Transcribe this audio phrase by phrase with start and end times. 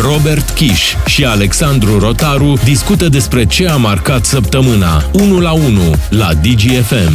[0.00, 5.62] Robert Kiș și Alexandru Rotaru discută despre ce a marcat săptămâna 1 la 1
[6.10, 7.12] la DGFM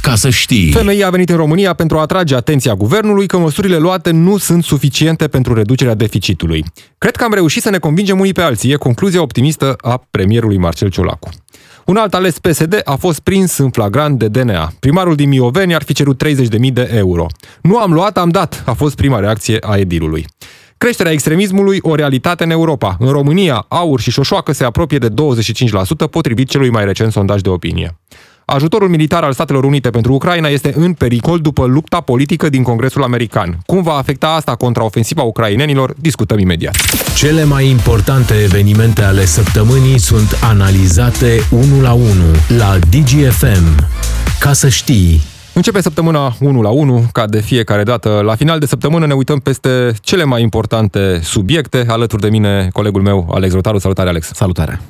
[0.00, 0.72] ca să știi.
[0.72, 4.64] FMI a venit în România pentru a atrage atenția guvernului că măsurile luate nu sunt
[4.64, 6.64] suficiente pentru reducerea deficitului.
[6.98, 10.58] Cred că am reușit să ne convingem unii pe alții, e concluzia optimistă a premierului
[10.58, 11.28] Marcel Ciolacu.
[11.84, 14.72] Un alt ales PSD a fost prins în flagrant de DNA.
[14.80, 17.26] Primarul din Mioveni ar fi cerut 30.000 de euro.
[17.62, 20.26] Nu am luat, am dat, a fost prima reacție a edilului.
[20.78, 22.96] Creșterea extremismului, o realitate în Europa.
[22.98, 25.12] În România, aur și șoșoacă se apropie de 25%,
[26.10, 27.98] potrivit celui mai recent sondaj de opinie.
[28.46, 33.02] Ajutorul militar al Statelor Unite pentru Ucraina este în pericol după lupta politică din Congresul
[33.02, 33.58] American.
[33.66, 35.94] Cum va afecta asta contraofensiva ucrainenilor?
[35.96, 36.76] Discutăm imediat.
[37.16, 43.86] Cele mai importante evenimente ale săptămânii sunt analizate unul la unul la DGFM.
[44.40, 45.20] Ca să știi,
[45.54, 48.20] Începe săptămâna 1 la 1, ca de fiecare dată.
[48.24, 51.84] La final de săptămână ne uităm peste cele mai importante subiecte.
[51.88, 53.78] Alături de mine, colegul meu, Alex Rotaru.
[53.78, 54.30] Salutare, Alex!
[54.32, 54.80] Salutare!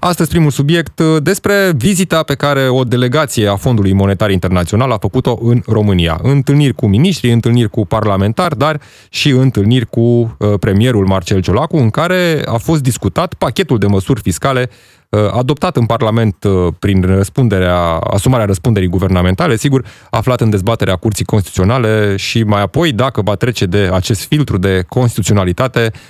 [0.00, 5.38] Astăzi primul subiect despre vizita pe care o delegație a Fondului Monetar Internațional a făcut-o
[5.42, 6.20] în România.
[6.22, 11.90] Întâlniri cu miniștri, întâlniri cu parlamentari, dar și întâlniri cu uh, premierul Marcel Ciolacu, în
[11.90, 17.78] care a fost discutat pachetul de măsuri fiscale Uh, adoptat în Parlament uh, prin răspunderea,
[17.96, 23.66] asumarea răspunderii guvernamentale, sigur, aflat în dezbaterea Curții Constituționale și mai apoi, dacă va trece
[23.66, 26.00] de acest filtru de constituționalitate um,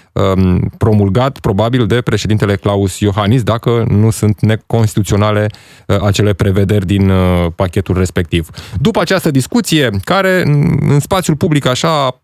[0.78, 5.46] promulgat, probabil, de președintele Claus Iohannis, dacă nu sunt neconstituționale
[5.86, 7.12] uh, acele prevederi din
[7.54, 8.48] pachetul respectiv.
[8.80, 10.42] După această discuție, care
[10.80, 12.20] în spațiul public așa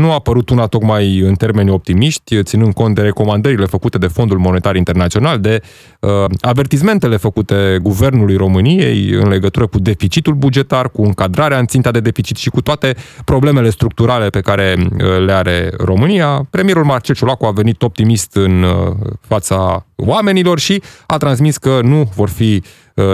[0.00, 4.38] nu a părut una tocmai în termeni optimiști, ținând cont de recomandările făcute de Fondul
[4.38, 5.62] Monetar Internațional, de
[6.00, 12.00] uh, avertizmentele făcute Guvernului României în legătură cu deficitul bugetar, cu încadrarea în ținta de
[12.00, 17.31] deficit și cu toate problemele structurale pe care uh, le are România, premierul Marcel Ciolacu
[17.40, 22.62] a venit optimist în uh, fața oamenilor și a transmis că nu vor fi
[22.94, 23.04] uh,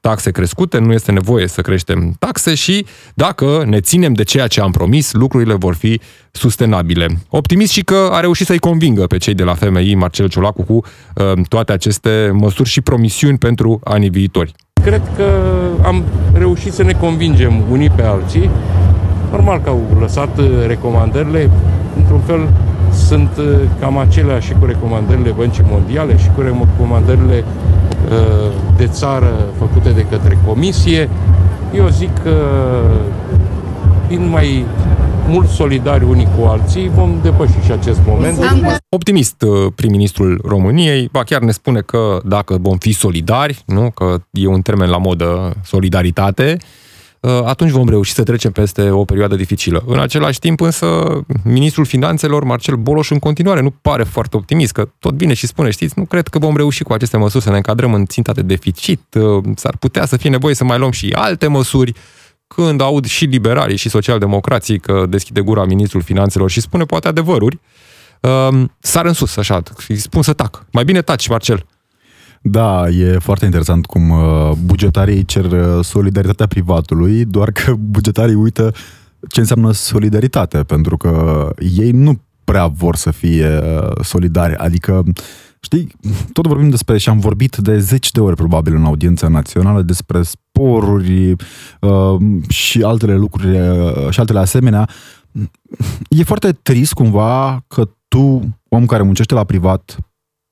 [0.00, 4.60] taxe crescute, nu este nevoie să creștem taxe și dacă ne ținem de ceea ce
[4.60, 6.00] am promis, lucrurile vor fi
[6.30, 7.06] sustenabile.
[7.28, 10.72] Optimist și că a reușit să-i convingă pe cei de la FMI, Marcel Ciolacu, cu
[10.74, 14.52] uh, toate aceste măsuri și promisiuni pentru anii viitori.
[14.82, 15.30] Cred că
[15.82, 18.50] am reușit să ne convingem unii pe alții.
[19.30, 21.50] Normal că au lăsat uh, recomandările,
[21.96, 22.48] într-un fel
[23.06, 23.44] sunt uh,
[23.80, 30.06] cam aceleași și cu recomandările Băncii Mondiale și cu recomandările uh, de țară făcute de
[30.10, 31.08] către Comisie.
[31.74, 32.34] Eu zic că
[34.06, 34.64] fiind mai
[35.28, 38.38] mult solidari unii cu alții, vom depăși și acest moment.
[38.88, 44.16] Optimist uh, prim-ministrul României, ba chiar ne spune că dacă vom fi solidari, nu, că
[44.30, 46.87] e un termen la modă solidaritate, Uh,
[47.20, 49.84] atunci vom reuși să trecem peste o perioadă dificilă.
[49.86, 54.88] În același timp însă, ministrul finanțelor, Marcel Boloș, în continuare nu pare foarte optimist, că
[54.98, 57.56] tot bine și spune, știți, nu cred că vom reuși cu aceste măsuri să ne
[57.56, 61.12] încadrăm în ținta de deficit, uh, s-ar putea să fie nevoie să mai luăm și
[61.16, 61.92] alte măsuri,
[62.46, 67.58] când aud și liberalii și socialdemocrații că deschide gura ministrul finanțelor și spune poate adevăruri,
[68.20, 70.66] uh, sar în sus, așa, îi spun să tac.
[70.72, 71.66] Mai bine taci, Marcel.
[72.50, 78.74] Da, e foarte interesant cum uh, bugetarii cer uh, solidaritatea privatului, doar că bugetarii uită
[79.28, 84.54] ce înseamnă solidaritate, pentru că ei nu prea vor să fie uh, solidari.
[84.54, 85.02] Adică,
[85.60, 85.88] știi,
[86.32, 90.22] tot vorbim despre, și am vorbit de zeci de ori probabil în audiența națională, despre
[90.22, 91.36] sporuri
[91.80, 92.16] uh,
[92.48, 94.88] și altele lucruri uh, și altele asemenea.
[96.08, 99.96] E foarte trist cumva că tu, om care muncește la privat,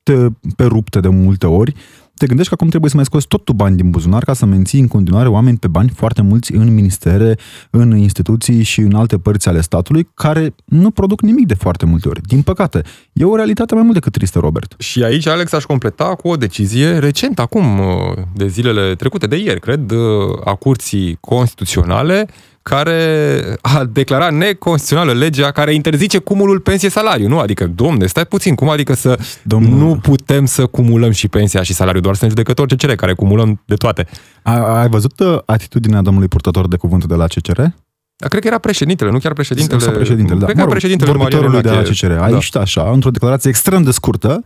[0.06, 1.74] te, pe rupte de multe ori,
[2.14, 4.46] te gândești că acum trebuie să mai scoți tot tu bani din buzunar ca să
[4.46, 7.38] menții în continuare oameni pe bani foarte mulți în ministere,
[7.70, 12.08] în instituții și în alte părți ale statului care nu produc nimic de foarte multe
[12.08, 12.20] ori.
[12.20, 14.74] Din păcate, e o realitate mai mult decât tristă, Robert.
[14.78, 17.64] Și aici, Alex, aș completa cu o decizie recent, acum,
[18.34, 19.92] de zilele trecute, de ieri, cred,
[20.44, 22.26] a Curții Constituționale,
[22.69, 27.38] care a declarat neconstituțională legea care interzice cumulul pensie-salariu, nu?
[27.38, 29.78] Adică, domne, stai puțin, cum adică să Domnul...
[29.78, 33.74] nu putem să cumulăm și pensia și salariul, doar sunt judecători CCR care cumulăm de
[33.74, 34.07] toate.
[34.42, 37.60] A, ai văzut uh, atitudinea domnului purtător de cuvânt de la CCR?
[38.16, 39.80] Da, cred că era președintele, nu chiar președintele.
[39.80, 40.45] Sau președintele, da.
[40.45, 42.10] Cred că era președintele vorbitorului de la CCR.
[42.10, 42.34] A da.
[42.34, 44.45] ieșit așa, într-o declarație extrem de scurtă,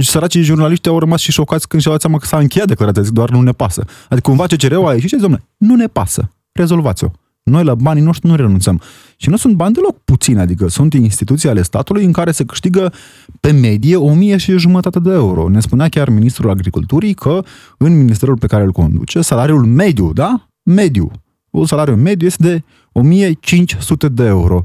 [0.00, 3.02] și săracii jurnaliști au rămas și șocați când și-au dat seama că s-a încheiat declarația,
[3.02, 3.84] zic, doar nu ne pasă.
[4.08, 7.08] Adică cumva CCR-ul a ieșit și zice, domnule, nu ne pasă, rezolvați-o.
[7.42, 8.80] Noi la banii noștri nu renunțăm.
[9.16, 12.92] Și nu sunt bani deloc puțini, adică sunt instituții ale statului în care se câștigă
[13.40, 15.48] pe medie o mie și jumătate de euro.
[15.48, 17.44] Ne spunea chiar ministrul agriculturii că
[17.78, 20.48] în ministerul pe care îl conduce, salariul mediu, da?
[20.62, 21.10] Mediu.
[21.50, 24.62] Un salariu mediu este de 1500 de euro.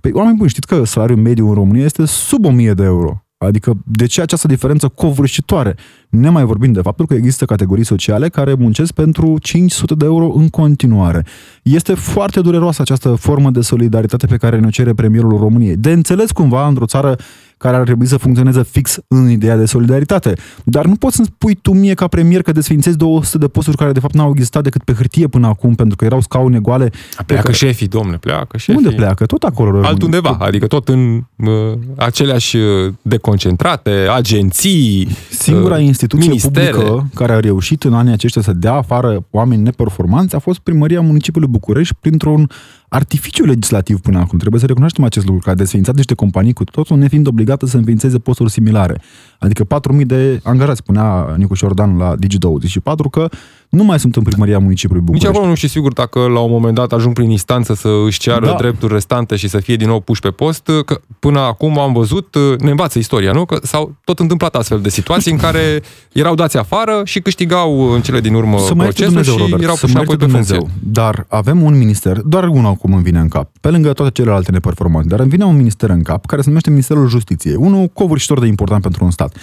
[0.00, 3.24] Păi, oameni buni, știți că salariul mediu în România este sub 1000 de euro.
[3.46, 5.76] Adică de ce această diferență covârșitoare?
[6.08, 10.32] Ne mai vorbim de faptul că există categorii sociale care muncesc pentru 500 de euro
[10.34, 11.26] în continuare.
[11.62, 15.76] Este foarte dureroasă această formă de solidaritate pe care ne cere premierul României.
[15.76, 17.16] De înțeles cumva într-o țară
[17.62, 20.34] care ar trebui să funcționeze fix în ideea de solidaritate.
[20.64, 23.92] Dar nu poți să-mi spui tu mie ca premier că desfințezi 200 de posturi care
[23.92, 26.90] de fapt n-au existat decât pe hârtie până acum, pentru că erau scaune goale.
[27.26, 27.52] Pleacă că...
[27.52, 28.74] șefii, domne, pleacă șefii.
[28.84, 29.26] Unde pleacă?
[29.26, 29.84] Tot acolo.
[29.84, 31.50] Altundeva, adică tot în uh,
[31.96, 36.70] aceleași uh, deconcentrate, agenții, Singura uh, instituție ministere.
[36.70, 41.00] publică care a reușit în anii aceștia să dea afară oameni neperformanți a fost primăria
[41.00, 42.48] municipiului București printr-un
[42.92, 44.38] artificiu legislativ până acum.
[44.38, 47.76] Trebuie să recunoaștem acest lucru, că a desfințat niște companii cu totul nefiind obligată să
[47.76, 49.00] înființeze posturi similare.
[49.38, 49.64] Adică
[49.98, 53.28] 4.000 de angajați, spunea Nicu Șordan la Digi24, că
[53.70, 55.36] nu mai sunt în primăria municipiului Nici București.
[55.36, 58.46] acolo nu știu sigur dacă la un moment dat ajung prin instanță să își ceară
[58.46, 58.52] Da.
[58.58, 62.36] drepturi restante și să fie din nou puși pe post, că până acum am văzut,
[62.58, 63.44] ne învață istoria, nu?
[63.44, 65.82] Că s-au tot întâmplat astfel de situații în care
[66.12, 69.40] erau dați afară și câștigau în cele din urmă Să mai ierte procesul Dumnezeu, și
[69.40, 70.58] Robert, erau să puși mai apoi ierte pe Dumnezeu.
[70.58, 70.90] funcție.
[70.92, 74.50] Dar avem un minister, doar unul acum îmi vine în cap, pe lângă toate celelalte
[74.50, 78.38] neperformante, dar îmi vine un minister în cap care se numește Ministerul Justiției, unul covârșitor
[78.40, 79.36] de important pentru un stat.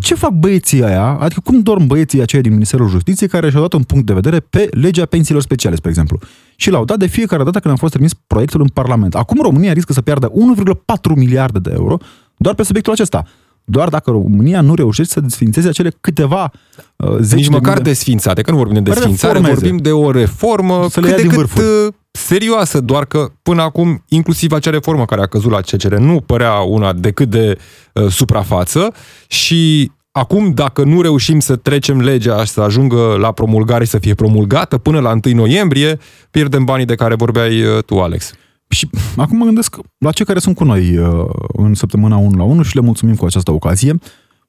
[0.00, 3.72] Ce fac băieții aia, adică cum dorm băieții aceia din Ministerul Justiției care și-au dat
[3.72, 6.18] un punct de vedere pe legea pensiilor speciale, spre exemplu.
[6.56, 9.14] Și l-au dat de fiecare dată când a fost trimis proiectul în Parlament.
[9.14, 11.96] Acum România riscă să piardă 1,4 miliarde de euro
[12.36, 13.24] doar pe subiectul acesta.
[13.64, 16.52] Doar dacă România nu reușește să desfințeze acele câteva
[16.96, 17.88] uh, zeci Nici de măcar mii de...
[17.88, 19.60] desfințate, că nu vorbim de desfințare, Reformeze.
[19.60, 21.94] vorbim de o reformă Să le cât ia de din cât vârful.
[22.18, 26.20] Uh, serioasă, doar că până acum, inclusiv acea reformă care a căzut la CCR, nu
[26.20, 27.58] părea una decât de
[27.92, 28.94] uh, suprafață
[29.26, 33.98] și acum, dacă nu reușim să trecem legea și să ajungă la promulgare și să
[33.98, 35.98] fie promulgată până la 1 noiembrie,
[36.30, 38.32] pierdem banii de care vorbeai uh, tu, Alex.
[38.68, 42.42] Și acum mă gândesc la cei care sunt cu noi uh, în săptămâna 1 la
[42.42, 43.94] 1 și le mulțumim cu această ocazie.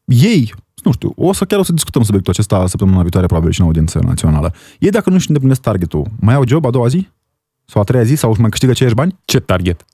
[0.05, 3.59] Ei, nu știu, o să chiar o să discutăm subiectul acesta săptămâna viitoare, probabil și
[3.59, 4.53] în audiență națională.
[4.79, 7.07] Ei, dacă nu își îndeplinesc targetul, mai au job a doua zi?
[7.69, 8.15] Sau a treia zi?
[8.15, 9.19] Sau își mai câștigă aceiași bani?
[9.25, 9.85] Ce target?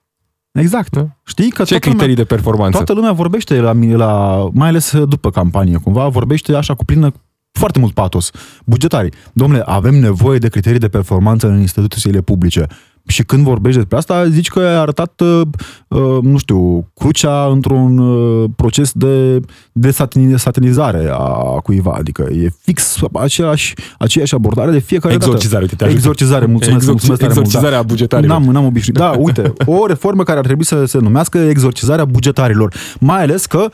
[0.51, 0.95] Exact.
[0.95, 1.07] Da.
[1.25, 2.77] Știi că Ce toată criterii lumea, de performanță?
[2.77, 7.11] toată lumea vorbește, la, la, mai ales după campanie, cumva, vorbește așa cu plină
[7.51, 8.31] foarte mult patos.
[8.65, 9.13] Bugetarii.
[9.33, 12.67] Domnule, avem nevoie de criterii de performanță în instituțiile publice.
[13.07, 15.41] Și când vorbești despre asta, zici că ai arătat, uh,
[15.87, 19.39] uh, nu știu, crucea într-un uh, proces de,
[19.71, 21.95] de satini- satinizare a cuiva.
[21.97, 25.91] Adică e fix aceeași, aceeași abordare de fiecare Exorcizare, uite, te dată.
[25.91, 26.07] ajută.
[26.07, 28.39] Exorcizare, mulțumesc, Exorci- mulțumesc tare mult, exorcizarea bugetarilor.
[28.39, 28.97] N-am, n-am obișnuit.
[28.97, 32.73] Da, uite, o reformă care ar trebui să se numească exorcizarea bugetarilor.
[32.99, 33.69] Mai ales că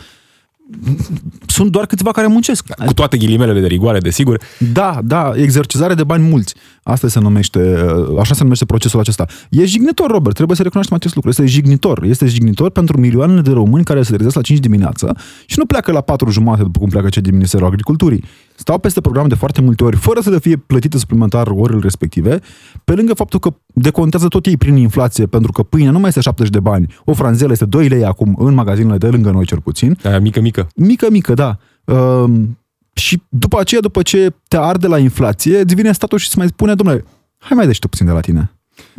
[1.48, 2.74] sunt doar câțiva care muncesc.
[2.86, 4.42] Cu toate ghilimelele de rigoare, desigur.
[4.74, 6.56] Da, da, exercizare de bani mulți.
[6.84, 7.86] Asta se numește,
[8.20, 9.26] așa se numește procesul acesta.
[9.50, 11.30] E jignitor, Robert, trebuie să recunoaștem acest lucru.
[11.30, 12.04] Este jignitor.
[12.04, 15.14] Este jignitor pentru milioanele de români care se trezesc la 5 dimineața
[15.46, 18.24] și nu pleacă la 4 jumate după cum pleacă cei din Ministerul Agriculturii.
[18.62, 22.40] Stau peste programe de foarte multe ori, fără să le fie plătite suplimentar orele respective,
[22.84, 26.20] pe lângă faptul că decontează tot ei prin inflație, pentru că pâinea nu mai este
[26.22, 29.60] 70 de bani, o franzelă este 2 lei acum în magazinele de lângă noi cel
[29.60, 30.68] puțin, Aia mică, mică.
[30.76, 31.58] mică, mică, da.
[31.86, 32.58] Um,
[32.94, 36.48] și după aceea, după ce te arde la inflație, îți vine statul și îți mai
[36.48, 37.06] spune, domnule,
[37.38, 38.52] hai mai dă și tu puțin de la tine.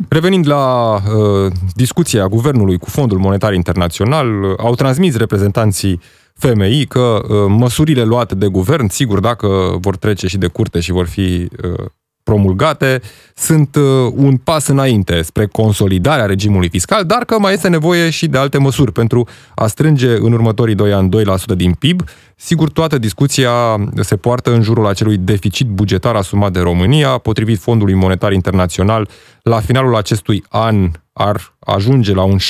[0.09, 5.99] Revenind la uh, discuția guvernului cu Fondul Monetar Internațional, uh, au transmis reprezentanții
[6.33, 10.91] FMI că uh, măsurile luate de guvern, sigur, dacă vor trece și de curte și
[10.91, 11.85] vor fi uh,
[12.23, 13.01] promulgate,
[13.35, 18.27] sunt uh, un pas înainte spre consolidarea regimului fiscal, dar că mai este nevoie și
[18.27, 21.09] de alte măsuri pentru a strânge în următorii 2 ani
[21.53, 22.03] 2% din PIB.
[22.35, 23.51] Sigur, toată discuția
[23.99, 29.09] se poartă în jurul acelui deficit bugetar asumat de România, potrivit Fondului Monetar Internațional,
[29.41, 32.41] la finalul acestui an ar ajunge la un 6%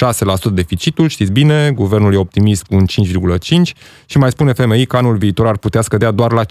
[0.52, 3.76] deficitul, știți bine, guvernul e optimist cu un 5,5%
[4.06, 6.48] și mai spune FMI că anul viitor ar putea scădea doar la 5%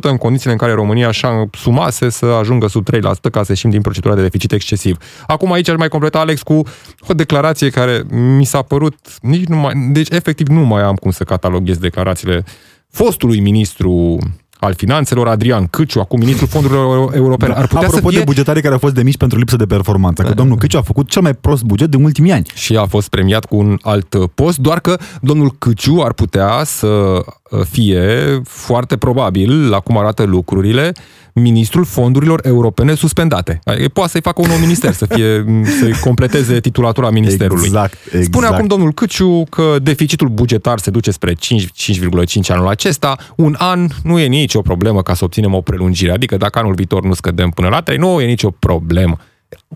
[0.00, 3.00] în condițiile în care România așa sumase să ajungă sub 3%
[3.32, 4.96] ca să ieșim din procedura de deficit excesiv.
[5.26, 6.62] Acum aici aș mai completa, Alex, cu
[7.08, 11.10] o declarație care mi s-a părut, nici nu mai, deci efectiv nu mai am cum
[11.10, 12.44] să cataloghez declarațiile
[12.90, 14.18] fostului ministru
[14.60, 17.52] al finanțelor, Adrian Câciu, acum ministrul fondurilor europene.
[17.52, 18.18] Ar putea Apropo să fie...
[18.18, 21.08] de bugetarii care au fost demiși pentru lipsă de performanță, că domnul Câciu a făcut
[21.08, 22.46] cel mai prost buget din ultimii ani.
[22.54, 27.22] și a fost premiat cu un alt post, doar că domnul Câciu ar putea să
[27.70, 28.02] fie
[28.44, 30.92] foarte probabil, la cum arată lucrurile,
[31.32, 33.60] ministrul fondurilor europene suspendate.
[33.64, 35.44] Adică poate să-i facă un nou minister, să fie,
[35.80, 37.64] să-i completeze titulatura ministerului.
[37.64, 38.24] Exact, exact.
[38.24, 43.16] Spune acum domnul Câciu că deficitul bugetar se duce spre 5, 5,5 anul acesta.
[43.36, 46.12] Un an nu e nicio problemă ca să obținem o prelungire.
[46.12, 49.18] Adică dacă anul viitor nu scădem până la 3, nu e nicio problemă.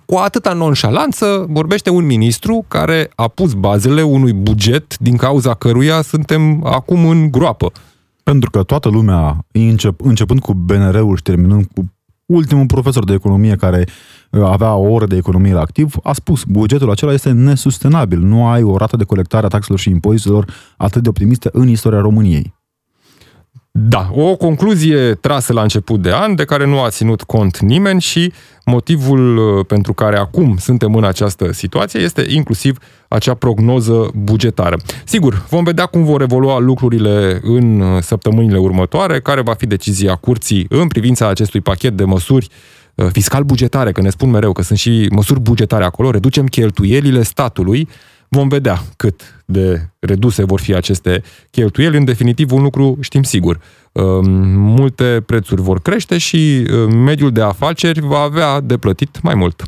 [0.07, 6.03] Cu atâta nonșalanță vorbește un ministru care a pus bazele unui buget din cauza căruia
[6.03, 7.73] suntem acum în groapă.
[8.23, 11.93] Pentru că toată lumea, încep, începând cu BNR-ul și terminând cu
[12.27, 13.87] ultimul profesor de economie care
[14.31, 18.19] uh, avea o oră de economie la activ, a spus bugetul acela este nesustenabil.
[18.19, 22.01] Nu ai o rată de colectare a taxelor și impozitelor atât de optimistă în istoria
[22.01, 22.54] României.
[23.79, 28.01] Da, o concluzie trasă la început de an, de care nu a ținut cont nimeni
[28.01, 28.33] și
[28.65, 32.79] motivul uh, pentru care acum suntem în această situație este inclusiv
[33.09, 34.77] acea prognoză bugetară.
[35.05, 40.15] Sigur, vom vedea cum vor evolua lucrurile în uh, săptămânile următoare, care va fi decizia
[40.15, 42.49] curții în privința acestui pachet de măsuri
[42.95, 47.89] uh, fiscal-bugetare, că ne spun mereu că sunt și măsuri bugetare acolo, reducem cheltuielile statului,
[48.29, 51.97] Vom vedea cât de reduse vor fi aceste cheltuieli.
[51.97, 53.61] În definitiv, un lucru știm sigur.
[53.93, 59.35] Um, multe prețuri vor crește și um, mediul de afaceri va avea de plătit mai
[59.35, 59.63] mult.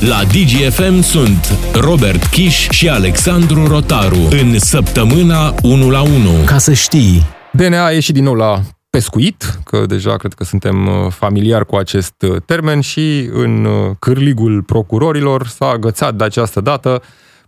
[0.00, 6.10] La DGFM sunt Robert Kiș și Alexandru Rotaru în săptămâna 1 la 1.
[6.46, 7.26] Ca să știi.
[7.52, 8.60] DNA a ieșit din nou la
[8.90, 13.90] pescuit, că deja cred că suntem uh, familiari cu acest uh, termen și în uh,
[13.98, 17.02] cârligul procurorilor s-a agățat de această dată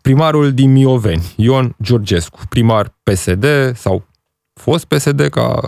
[0.05, 4.05] primarul din Mioveni, Ion Georgescu, primar PSD sau
[4.61, 5.61] fost PSD, că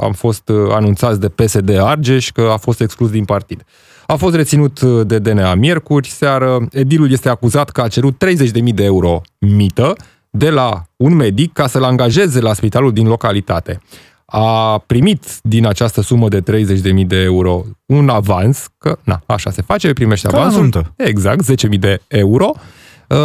[0.00, 3.64] am fost uh, anunțați de PSD Argeș că a fost exclus din partid.
[4.06, 6.66] A fost reținut uh, de DNA miercuri seară.
[6.70, 9.96] Edilul este acuzat că a cerut 30.000 de euro mită
[10.30, 13.80] de la un medic ca să-l angajeze la spitalul din localitate.
[14.24, 19.62] A primit din această sumă de 30.000 de euro un avans, că na, așa se
[19.62, 20.62] face, primește avansul.
[20.96, 22.77] Exact, 10.000 de euro Uh,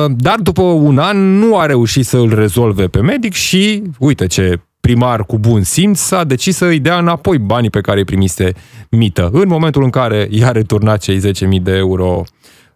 [0.09, 4.59] dar după un an nu a reușit să îl rezolve pe medic și, uite ce
[4.87, 8.53] primar cu bun simț a decis să îi dea înapoi banii pe care îi primise
[8.89, 9.29] mită.
[9.33, 12.23] În momentul în care i-a returnat cei 10.000 de euro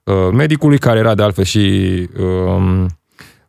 [0.04, 1.60] uh, medicului, care era de altfel și
[2.20, 2.86] uh,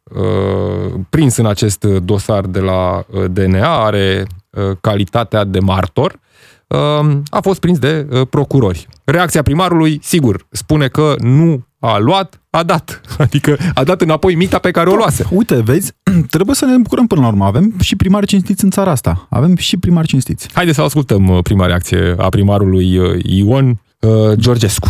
[0.02, 6.20] uh, prins în acest dosar de la uh, DNA, are uh, calitatea de martor,
[6.66, 8.86] uh, a fost prins de uh, procurori.
[9.04, 13.00] Reacția primarului, sigur, spune că nu a luat, a dat.
[13.18, 15.24] Adică a dat înapoi mita pe care o luase.
[15.30, 15.92] Uite, vezi,
[16.30, 17.44] trebuie să ne bucurăm până la urmă.
[17.44, 19.26] Avem și primari cinstiți în țara asta.
[19.30, 20.48] Avem și primari cinstiți.
[20.52, 24.88] Haideți să ascultăm uh, prima reacție a primarului uh, Ion uh, Georgescu.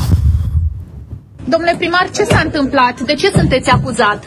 [1.44, 3.00] Domnule primar, ce s-a întâmplat?
[3.00, 4.24] De ce sunteți acuzat?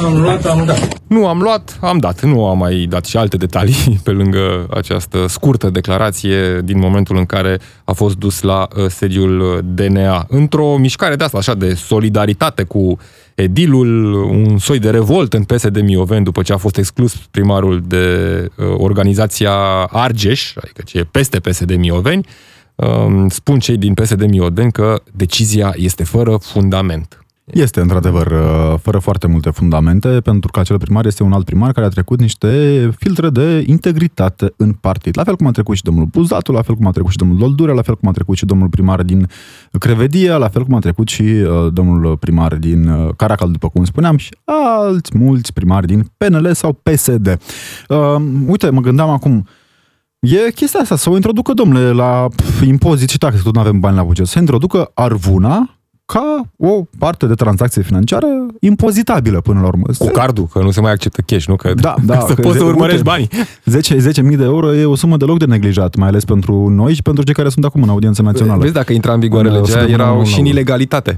[0.00, 0.88] Nu am luat, am dat.
[1.06, 2.22] Nu am luat, am dat.
[2.22, 7.24] Nu am mai dat și alte detalii pe lângă această scurtă declarație din momentul în
[7.24, 10.26] care a fost dus la uh, sediul DNA.
[10.28, 12.98] Într-o mișcare de asta, așa, de solidaritate cu
[13.34, 18.06] edilul, un soi de revolt în PSD Mioveni după ce a fost exclus primarul de
[18.54, 19.52] uh, organizația
[19.90, 22.26] Argeș, adică ce e peste PSD Mioveni,
[23.28, 27.22] spun cei din PSD Miodeni că decizia este fără fundament.
[27.52, 31.72] Este, într-adevăr, uh, fără foarte multe fundamente, pentru că acel primar este un alt primar
[31.72, 35.16] care a trecut niște filtre de integritate în partid.
[35.16, 37.38] La fel cum a trecut și domnul Buzatu, la fel cum a trecut și domnul
[37.38, 39.26] Doldurea, la fel cum a trecut și domnul primar din
[39.78, 43.84] Crevedia, la fel cum a trecut și uh, domnul primar din uh, Caracal, după cum
[43.84, 47.38] spuneam, și alți mulți primari din PNL sau PSD.
[47.88, 48.16] Uh,
[48.46, 49.46] uite, mă gândeam acum,
[50.20, 52.28] E chestia asta, să o introducă, domnule, la
[52.66, 56.82] impozit și taxe, că tot nu avem bani la buget, să introducă arvuna ca o
[56.98, 58.26] parte de tranzacție financiară
[58.60, 59.84] impozitabilă până la urmă.
[59.98, 61.56] Cu cardul, că nu se mai acceptă cash, nu?
[61.56, 63.28] Că da, da, să poți să urmărești banii.
[63.64, 67.02] 10, 10.000 de euro e o sumă deloc de neglijat, mai ales pentru noi și
[67.02, 68.60] pentru cei care sunt acum în audiență națională.
[68.60, 71.14] Vezi, dacă intra în vigoare legea, erau și în ilegalitate.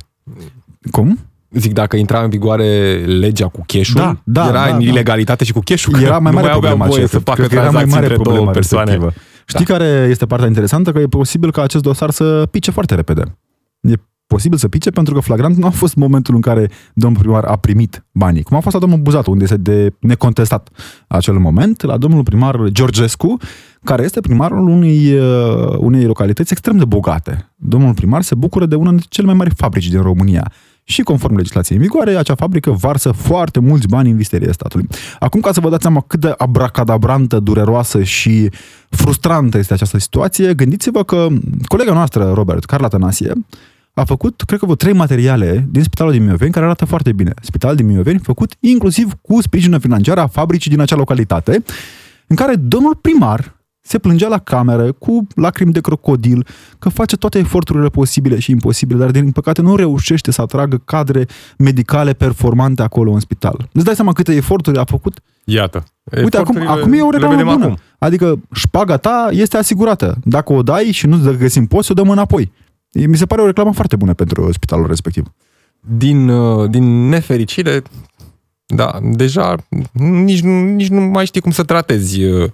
[0.90, 1.19] Cum?
[1.50, 4.85] Zic, dacă intra în vigoare legea cu cash da, da, era da, în da.
[4.85, 8.23] ilegalitate și cu cash Era mai mare problema voie să facă era mai mare între
[8.23, 8.90] două persoane.
[8.90, 9.12] Respectivă.
[9.47, 9.73] Știi da.
[9.73, 10.92] care este partea interesantă?
[10.92, 13.38] Că e posibil ca acest dosar să pice foarte repede.
[13.80, 13.92] E
[14.26, 17.57] posibil să pice pentru că flagrant nu a fost momentul în care domnul primar a
[17.57, 18.42] primit banii.
[18.42, 20.69] Cum a fost la domnul Buzatu, unde este de necontestat
[21.07, 23.37] acel moment, la domnul primar Georgescu,
[23.85, 27.52] care este primarul unei, uh, unei localități extrem de bogate.
[27.57, 30.52] Domnul primar se bucură de una dintre cele mai mari fabrici din România
[30.90, 34.87] și conform legislației în vigoare, acea fabrică varsă foarte mulți bani în visteria statului.
[35.18, 38.50] Acum, ca să vă dați seama cât de abracadabrantă, dureroasă și
[38.88, 41.26] frustrantă este această situație, gândiți-vă că
[41.66, 43.32] colega noastră, Robert, Carla Tănasie,
[43.94, 47.32] a făcut, cred că vreo trei materiale din Spitalul din Mioveni care arată foarte bine.
[47.42, 51.62] Spitalul din Mioveni făcut inclusiv cu sprijină financiară a fabricii din acea localitate,
[52.26, 53.60] în care domnul primar
[53.90, 56.47] se plângea la cameră cu lacrimi de crocodil
[56.78, 61.26] că face toate eforturile posibile și imposibile, dar din păcate nu reușește să atragă cadre
[61.59, 63.68] medicale performante acolo în spital.
[63.73, 65.20] Îți dai seama câte eforturi a făcut?
[65.44, 65.85] Iată.
[66.23, 67.64] Uite, acum, acum e o reclamă bună.
[67.64, 67.76] Acum.
[67.99, 70.16] Adică șpaga ta este asigurată.
[70.25, 72.52] Dacă o dai și nu găsim poți, o dăm înapoi.
[72.92, 75.32] Mi se pare o reclamă foarte bună pentru spitalul respectiv.
[75.80, 77.82] Din, uh, din nefericire,
[78.66, 79.54] da, deja
[79.92, 82.50] nici, nu- nici nu mai știi cum să tratezi uh,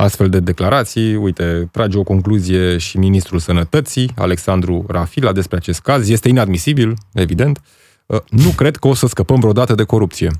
[0.00, 1.16] astfel de declarații.
[1.16, 6.08] Uite, trage o concluzie și Ministrul Sănătății, Alexandru Rafila, despre acest caz.
[6.08, 7.60] Este inadmisibil, evident.
[8.06, 10.30] Uh, Nu cred că o să scăpăm vreodată de corupție.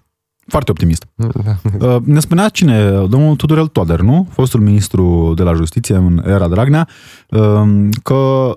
[0.47, 1.07] Foarte optimist.
[1.81, 2.91] Uh, Ne spunea cine?
[2.91, 4.29] Domnul Tudorel Toader, nu?
[4.33, 6.89] Fostul ministru de la justiție în era Dragnea,
[7.29, 8.55] um, că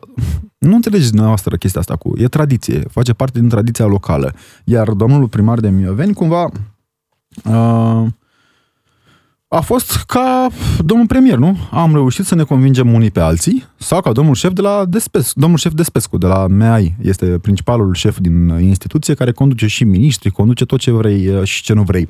[0.58, 2.14] nu înțelegeți dumneavoastră chestia asta cu...
[2.18, 4.34] E tradiție, face parte din tradiția locală.
[4.64, 6.50] Iar domnul primar de Mioveni, cumva,
[7.46, 8.06] uh,
[9.54, 10.48] a fost ca
[10.80, 11.58] domnul premier, nu?
[11.72, 15.40] Am reușit să ne convingem unii pe alții, sau ca domnul șef de la Despescu,
[15.40, 20.30] domnul șef Despescu de la MEAI, este principalul șef din instituție care conduce și miniștri,
[20.30, 22.08] conduce tot ce vrei uh, și ce nu vrei.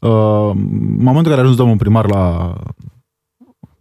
[0.00, 0.10] Uh,
[0.54, 2.54] în momentul în care a ajuns domnul primar la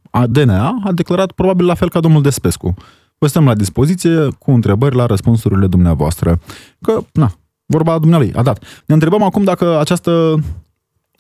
[0.10, 2.74] a- DNA, a declarat probabil la fel ca domnul Despescu.
[3.18, 6.40] Vă stăm la dispoziție cu întrebări la răspunsurile dumneavoastră.
[6.82, 7.32] Că, na,
[7.66, 8.64] vorba dumnealui, a dat.
[8.86, 10.40] Ne întrebăm acum dacă această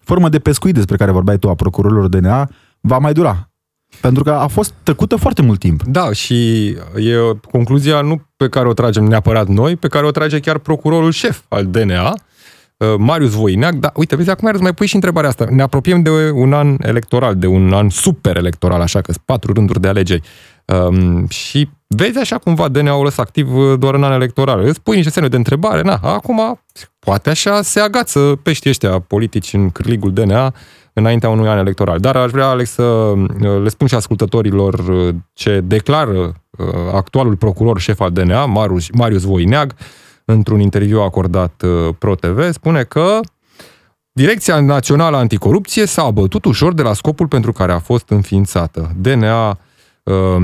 [0.09, 2.49] formă de pescuit despre care vorbeai tu a procurorilor DNA
[2.81, 3.49] va mai dura.
[4.01, 5.83] Pentru că a fost tăcută foarte mult timp.
[5.83, 7.13] Da, și e
[7.51, 11.41] concluzia nu pe care o tragem neapărat noi, pe care o trage chiar procurorul șef
[11.47, 12.13] al DNA,
[12.77, 13.73] uh, Marius Voineac.
[13.73, 15.45] Da, uite, vezi, acum mai pui și întrebarea asta.
[15.49, 19.53] Ne apropiem de un an electoral, de un an super electoral, așa că sunt patru
[19.53, 20.21] rânduri de alegeri.
[20.65, 24.59] Um, și vezi așa cumva DNA-ul ăsta activ uh, doar în an electoral.
[24.59, 26.59] Îți pui niște semne de întrebare, na, acum
[26.99, 30.53] poate așa se agață peștii ăștia politici în cârligul DNA
[30.93, 31.99] înaintea unui an electoral.
[31.99, 37.35] Dar aș vrea, Alex, să uh, le spun și ascultătorilor uh, ce declară uh, actualul
[37.35, 39.73] procuror șef al DNA, Marius, Marius Voineag,
[40.25, 43.19] într-un interviu acordat uh, ProTV, spune că
[44.11, 48.91] Direcția Națională Anticorupție s-a abătut ușor de la scopul pentru care a fost înființată.
[48.95, 49.55] DNA uh,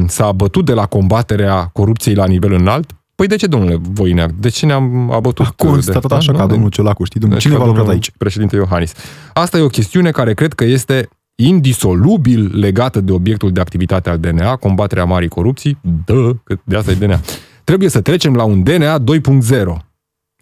[0.08, 2.92] s-a abătut de la combaterea corupției la nivel înalt.
[3.16, 4.32] Păi de ce, domnule Voineag?
[4.32, 5.46] De ce ne-am abătut?
[5.46, 6.16] A constatat de...
[6.16, 7.20] așa Da, ca da, domnul Ciolacu, știi?
[7.20, 8.18] Domnul, Așa cine ca a lucrat domnul aici?
[8.18, 8.94] Președinte Iohannis.
[9.34, 14.18] Asta e o chestiune care cred că este indisolubil legată de obiectul de activitate al
[14.18, 15.78] DNA, combaterea marii corupții.
[16.06, 17.20] Da, că de asta e DNA.
[17.64, 19.04] Trebuie să trecem la un DNA 2.0.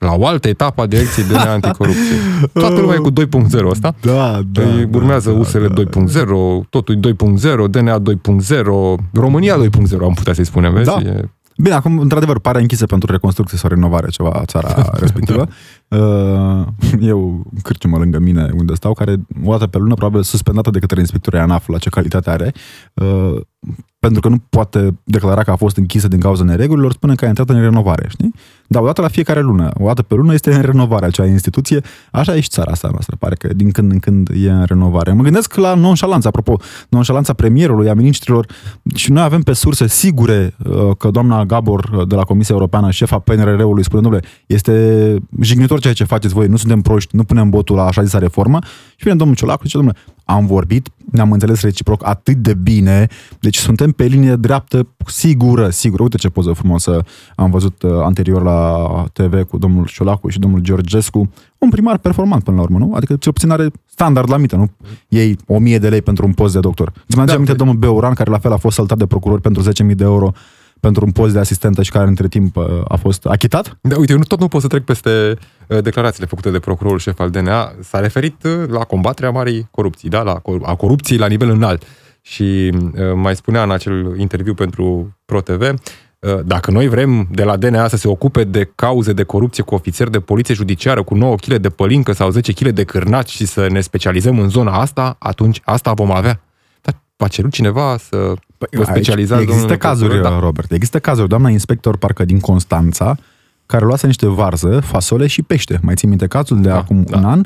[0.03, 2.15] La o altă etapă a direcției DNA anticorupție.
[2.53, 3.95] Toată lumea e cu 2.0 ăsta.
[4.01, 4.61] Da, da.
[4.61, 7.13] Păi urmează da, USL da, 2.0, totul e
[7.65, 8.63] 2.0, DNA 2.0,
[9.13, 9.67] România 2.0,
[10.01, 10.85] am putea să-i spunem, vezi?
[10.89, 10.97] Da.
[11.03, 15.41] E- Bine, acum, într-adevăr, pare închisă pentru reconstrucție sau renovare ceva țara respectivă.
[15.41, 15.47] Uh,
[16.99, 20.99] Eu, cârciumă lângă mine unde stau, care o dată pe lună, probabil suspendată de către
[20.99, 22.53] inspectorii ANAF la ce calitate are,
[22.93, 23.41] uh,
[23.99, 27.27] pentru că nu poate declara că a fost închisă din cauza neregulilor, spune că a
[27.27, 28.33] intrat în renovare, știi?
[28.67, 31.81] Dar odată la fiecare lună, o dată pe lună este în renovare acea instituție.
[32.11, 35.13] Așa e și țara asta noastră, pare că din când în când e în renovare.
[35.13, 38.45] Mă gândesc la nonșalanța, apropo, nonșalanța premierului, a ministrilor
[38.95, 42.91] și noi avem pe surse sigure uh, că doamna Gabor uh, de la Comisia Europeană,
[42.91, 47.49] șefa PNRR-ului, spune, domnule, este jignitor ceea ce faceți voi, nu suntem proști, nu punem
[47.49, 48.59] botul la așa zisa reformă.
[48.95, 53.07] Și vine domnul Ciolacu și zice, domnule, am vorbit, ne-am înțeles reciproc atât de bine,
[53.39, 56.03] deci suntem pe linie dreaptă sigură, sigură.
[56.03, 57.03] Uite ce poză frumoasă
[57.35, 58.77] am văzut uh, anterior la
[59.13, 61.29] TV cu domnul Ciolacu și domnul Georgescu.
[61.57, 62.93] Un primar performant până la urmă, nu?
[62.95, 64.69] Adică cel puțin are standard la mită, nu?
[65.07, 66.87] Ei 1000 de lei pentru un post de doctor.
[66.87, 69.05] Îți mai aduce Da, aminte pe- domnul Beuran, care la fel a fost saltat de
[69.05, 70.31] procurori pentru 10.000 de euro
[70.83, 73.77] pentru un post de asistentă și care între timp uh, a fost achitat?
[73.81, 75.33] Da, uite, eu nu, tot nu pot să trec peste
[75.67, 77.73] uh, declarațiile făcute de procurorul șef al DNA.
[77.79, 80.21] S-a referit uh, la combaterea marii corupții, da?
[80.21, 81.83] la cor- a corupției la nivel înalt.
[82.21, 87.57] Și uh, mai spunea în acel interviu pentru ProTV, uh, dacă noi vrem de la
[87.57, 91.35] DNA să se ocupe de cauze de corupție cu ofițeri de poliție judiciară cu 9
[91.35, 95.15] kg de pălincă sau 10 kg de cârnați și să ne specializăm în zona asta,
[95.19, 96.42] atunci asta vom avea.
[97.23, 98.15] Dar v-a cerut cineva să
[98.57, 100.33] vă Aici specializați, Există domnule cazuri, procuror?
[100.39, 100.45] Da.
[100.45, 101.27] Robert, există cazuri.
[101.29, 103.15] Doamna inspector, parcă din Constanța,
[103.65, 105.79] care luase niște varză, fasole și pește.
[105.81, 107.17] Mai țin minte cazul de Da, acum da.
[107.17, 107.41] un an?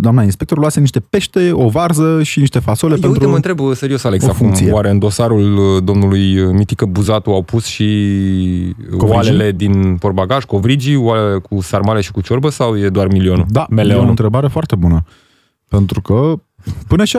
[0.00, 3.18] Doamna inspector luase niște pește, o varză și niște fasole Eu pentru...
[3.18, 4.72] uite, mă întreb serios, Alex, o acum, funcție.
[4.72, 7.84] oare în dosarul uh, domnului uh, Mitică Buzatu au pus și
[8.90, 9.14] Covrigii?
[9.14, 13.44] oalele din porbagaj, covrigii, oale cu sarmale și cu ciorbă sau e doar milionul?
[13.48, 14.08] Da, e o Meleonul.
[14.08, 15.04] întrebare foarte bună.
[15.68, 16.34] Pentru că
[16.88, 17.16] până și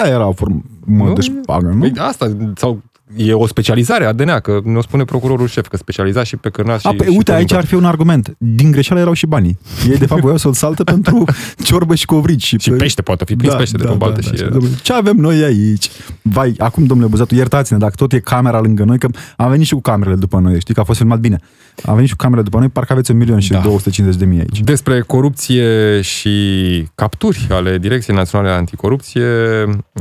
[0.00, 1.12] aia era o formă Nu?
[1.12, 1.78] de șpagă, nu?
[1.80, 2.82] Păi asta, sau
[3.16, 6.86] e o specializare a DNA, că ne-o spune procurorul șef, că specializa și pe cârnați
[6.86, 7.56] A, și, pe, și uite, aici pălincă.
[7.56, 8.34] ar fi un argument.
[8.38, 9.58] Din greșeală erau și banii.
[9.90, 11.24] Ei, de fapt, voiau să-l salte pentru
[11.62, 12.56] ciorbă și covrigi.
[12.58, 15.42] Și pește, poate fi prins pește de pe baltă și e- domnule, Ce avem noi
[15.42, 15.90] aici?
[16.22, 19.74] Vai, acum, domnule Buzatu, iertați-ne, dacă tot e camera lângă noi, că am venit și
[19.74, 21.40] cu camerele după noi, știi că a fost filmat bine.
[21.84, 23.60] Am venit și cu camerele după noi, parcă aveți un milion și Da.
[23.60, 24.60] 250 de mii aici.
[24.60, 29.26] Despre corupție și capturi ale Direcției Naționale Anticorupție,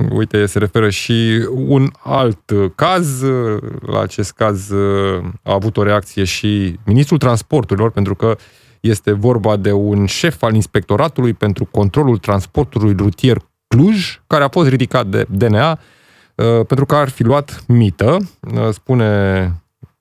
[0.10, 2.40] uite, se referă și un alt
[2.76, 2.76] caz.
[2.76, 3.22] caz,
[3.86, 4.72] la acest caz
[5.44, 8.38] a avut o reacție și ministrul transporturilor, pentru că
[8.80, 13.38] este vorba de un șef al inspectoratului pentru controlul transportului rutier
[13.68, 15.80] Cluj, care a fost ridicat de DNA
[16.68, 18.18] pentru că ar fi luat mită,
[18.72, 19.52] spune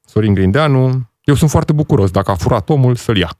[0.04, 3.30] Sorin Grindeanu, eu sunt foarte bucuros dacă a furat omul să-l ia.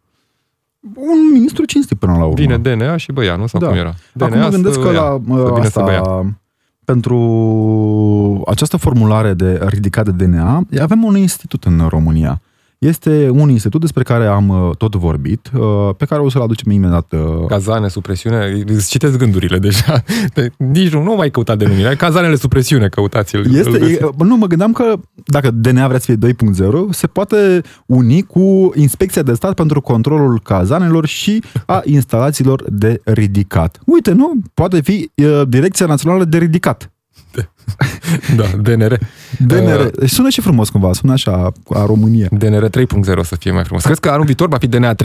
[0.95, 2.35] Un ministru cinstit până la urmă.
[2.35, 3.47] Vine DNA și băia, nu?
[3.47, 3.67] Sau Da.
[3.67, 3.89] cum era?
[3.89, 5.99] Acum DNA mă gândesc că să la ia, să uh, vină să băia.
[6.01, 6.39] asta,
[6.85, 12.41] pentru această formulare de ridicat de DNA, avem un institut în România.
[12.79, 16.71] Este un institut despre care am uh, tot vorbit, uh, pe care o să-l aducem
[16.73, 17.13] imediat.
[17.13, 20.03] uh, Cazane, supresiune, îți citesc gândurile deja.
[20.35, 21.97] De- Nici nu, nu mai căuta denumirea.
[21.97, 23.55] Cazanele, supresiune, căutați-l.
[23.55, 24.03] Este, îl găsiți.
[24.03, 24.95] e, nu, mă gândeam că
[25.27, 30.41] dacă DNA vrea să fie 2.0, se poate uni cu Inspecția de Stat pentru controlul
[30.43, 33.81] cazanelor și a instalațiilor de ridicat.
[33.87, 34.33] Uite, nu?
[34.55, 36.91] Poate fi uh, Direcția Națională de Ridicat.
[38.37, 38.99] Da, DNR.
[39.39, 39.91] DNR.
[39.99, 42.29] Deci sună și frumos cumva, sună așa, a România.
[42.31, 43.85] DNR 3.0 să fie mai frumos.
[43.85, 44.97] Crezi că anul viitor va fi DNA 3.0,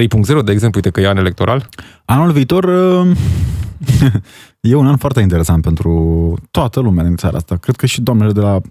[0.45, 1.69] de exemplu, uite că e an electoral?
[2.05, 3.17] Anul viitor uh,
[4.71, 7.55] e un an foarte interesant pentru toată lumea din țara asta.
[7.55, 8.62] Cred că și doamnele de la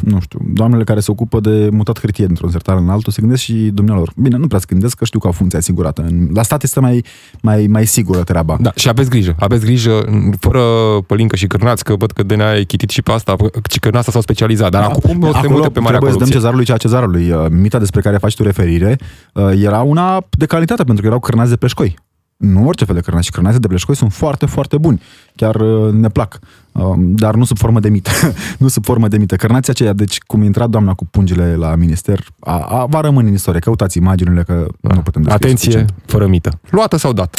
[0.00, 3.42] nu știu, doamnele care se ocupă de mutat hârtie dintr-un sertar în altul, se gândesc
[3.42, 4.12] și dumnealor.
[4.16, 6.02] Bine, nu prea se gândesc că știu că au funcție asigurată.
[6.02, 7.04] În- La stat este mai,
[7.42, 8.56] mai, mai sigură treaba.
[8.60, 9.34] Da, și aveți grijă.
[9.38, 10.04] Aveți grijă,
[10.38, 10.60] fără
[11.06, 13.36] pălincă și cârnați, că văd că DNA e chitit și pe asta,
[13.70, 14.70] și că în asta s-au specializat.
[14.70, 16.34] Dar acum o să te Acolo multe pe marea trebuie să dăm corupție.
[16.34, 17.30] cezarului ceea cezarului.
[17.30, 18.98] Uh, Mita despre care faci tu referire
[19.34, 21.96] uh, era una de calitate, pentru că erau cârnați de pleșcoi.
[22.38, 23.24] Nu orice fel de cârnați.
[23.24, 25.02] Și cârnații de pleșcoi sunt foarte, foarte buni.
[25.36, 26.38] Chiar uh, ne plac.
[26.72, 28.10] Uh, Dar nu sub formă de mită.
[28.58, 29.36] nu sub formă de mită.
[29.36, 33.34] Cârnații aceia, deci cum intra doamna cu pungile la minister, a, a, va rămâne în
[33.34, 33.60] istorie.
[33.60, 35.92] Căutați imaginile că nu putem descrie Atenție, suficient.
[36.06, 36.60] fără mită.
[36.70, 37.38] Luată sau dată?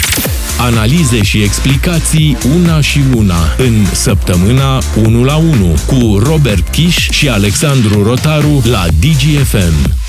[0.59, 5.47] Analize și explicații una și una în săptămâna 1 la 1
[5.87, 10.07] cu Robert Kiș și Alexandru Rotaru la DGFM.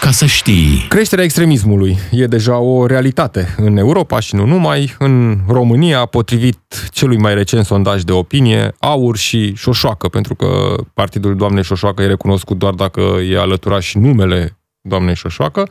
[0.00, 0.86] Ca să știi.
[0.88, 4.94] Creșterea extremismului e deja o realitate în Europa și nu numai.
[4.98, 6.58] În România, potrivit
[6.90, 12.06] celui mai recent sondaj de opinie, Aur și Șoșoacă, pentru că partidul doamnei Șoșoacă e
[12.06, 15.68] recunoscut doar dacă e alăturat și numele doamnei Șoșoacă,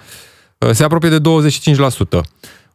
[0.72, 2.20] se apropie de 25%.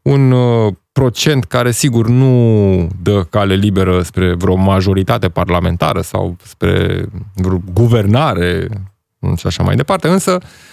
[0.03, 7.05] Un uh, procent care sigur nu dă cale liberă spre vreo majoritate parlamentară sau spre
[7.35, 8.69] vreo guvernare
[9.37, 10.73] și așa mai departe, însă uh,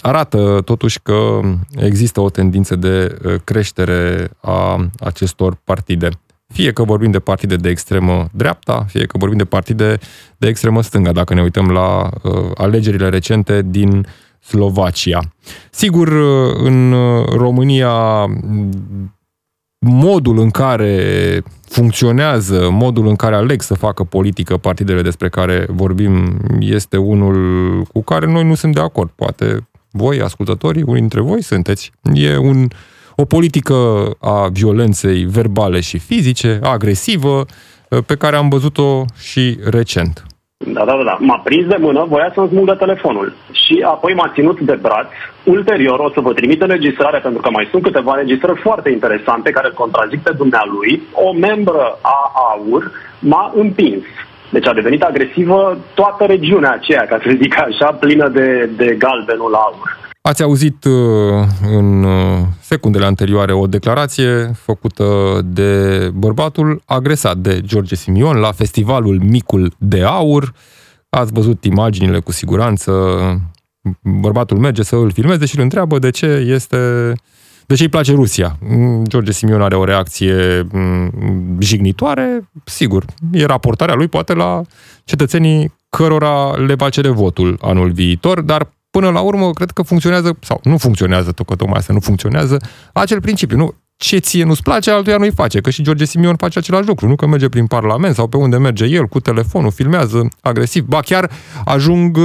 [0.00, 1.40] arată totuși că
[1.76, 6.08] există o tendință de uh, creștere a acestor partide.
[6.52, 9.98] Fie că vorbim de partide de extremă dreapta, fie că vorbim de partide
[10.36, 14.06] de extremă stânga, dacă ne uităm la uh, alegerile recente din
[14.40, 15.20] Slovacia.
[15.70, 18.24] Sigur, uh, în uh, România
[19.86, 26.40] modul în care funcționează, modul în care aleg să facă politică partidele despre care vorbim
[26.58, 29.10] este unul cu care noi nu suntem de acord.
[29.10, 31.92] Poate voi, ascultătorii, unii dintre voi sunteți.
[32.14, 32.68] E un,
[33.16, 37.46] o politică a violenței verbale și fizice, agresivă,
[38.06, 40.26] pe care am văzut-o și recent.
[40.66, 41.16] Da, da, da, da.
[41.20, 43.32] M-a prins de mână, voia să-mi smulgă telefonul.
[43.52, 45.08] Și apoi m-a ținut de braț.
[45.44, 49.66] Ulterior o să vă trimit înregistrare, pentru că mai sunt câteva înregistrări foarte interesante care
[49.66, 51.02] îl contrazic pe dumnealui.
[51.12, 54.02] O membră a AUR m-a împins.
[54.50, 59.54] Deci a devenit agresivă toată regiunea aceea, ca să zic așa, plină de, de galbenul
[59.54, 59.99] aur.
[60.22, 60.92] Ați auzit uh,
[61.70, 69.20] în uh, secundele anterioare o declarație făcută de bărbatul agresat de George Simion la festivalul
[69.22, 70.52] Micul de Aur.
[71.08, 72.92] Ați văzut imaginile cu siguranță.
[74.02, 77.12] Bărbatul merge să îl filmeze și îl întreabă de ce este
[77.66, 78.56] de ce îi place Rusia.
[78.60, 84.62] Mm, George Simion are o reacție mm, jignitoare, sigur, e raportarea lui poate la
[85.04, 90.38] cetățenii cărora le va cere votul anul viitor, dar până la urmă cred că funcționează,
[90.40, 92.56] sau nu funcționează, tot că tocmai asta nu funcționează,
[92.92, 93.74] acel principiu, nu?
[94.02, 97.14] Ce ție nu-ți place, altuia nu-i face, că și George Simion face același lucru, nu
[97.16, 101.30] că merge prin Parlament sau pe unde merge el cu telefonul, filmează agresiv, ba chiar
[101.64, 102.22] ajung uh,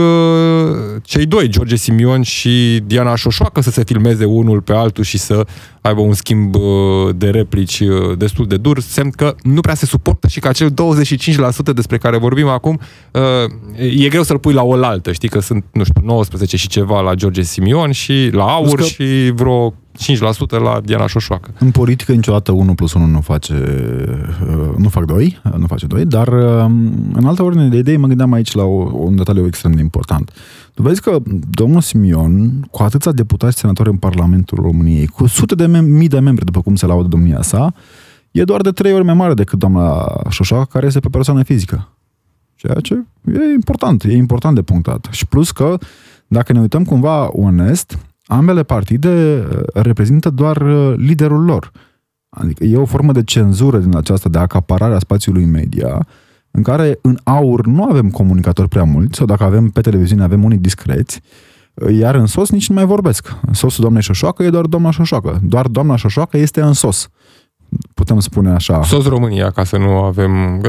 [1.03, 5.45] cei doi, George Simion și Diana Șoșoacă, să se filmeze unul pe altul și să
[5.81, 6.61] aibă un schimb uh,
[7.15, 10.71] de replici uh, destul de dur, semn că nu prea se suportă și că acel
[10.71, 10.73] 25%
[11.73, 12.79] despre care vorbim acum
[13.11, 13.21] uh,
[14.03, 17.13] e greu să-l pui la oaltă, știi că sunt, nu știu, 19 și ceva la
[17.13, 21.51] George Simion și la Aur că- și vreo 5% la Diana Șoșoacă.
[21.59, 23.53] În politică niciodată 1 plus 1 nu face,
[24.47, 26.65] uh, nu fac 2, nu face 2, dar uh,
[27.13, 30.31] în altă ordine de idei mă gândeam aici la o, un detaliu extrem de important.
[30.73, 31.17] Tu vezi că
[31.49, 36.19] domnul Simion, cu atâția deputați senatori în Parlamentul României, cu sute de mem- mii de
[36.19, 37.73] membri, după cum se laudă domnia sa,
[38.31, 41.89] e doar de trei ori mai mare decât doamna Șoșoacă, care este pe persoană fizică.
[42.55, 42.93] Ceea ce
[43.25, 45.07] e important, e important de punctat.
[45.11, 45.77] Și plus că,
[46.27, 51.71] dacă ne uităm cumva onest, ambele partide uh, reprezintă doar uh, liderul lor.
[52.29, 56.07] Adică e o formă de cenzură din aceasta, de acaparare a spațiului media,
[56.51, 60.43] în care în aur nu avem comunicatori prea mulți, sau dacă avem pe televiziune avem
[60.43, 61.21] unii discreți,
[61.91, 63.35] iar în sos nici nu mai vorbesc.
[63.51, 65.39] Sosul doamnei Șoșoacă e doar doamna Șoșoacă.
[65.43, 67.09] Doar doamna Șoșoacă este în sos.
[67.93, 68.83] Putem spune așa.
[68.83, 70.61] Sos România, ca să nu avem...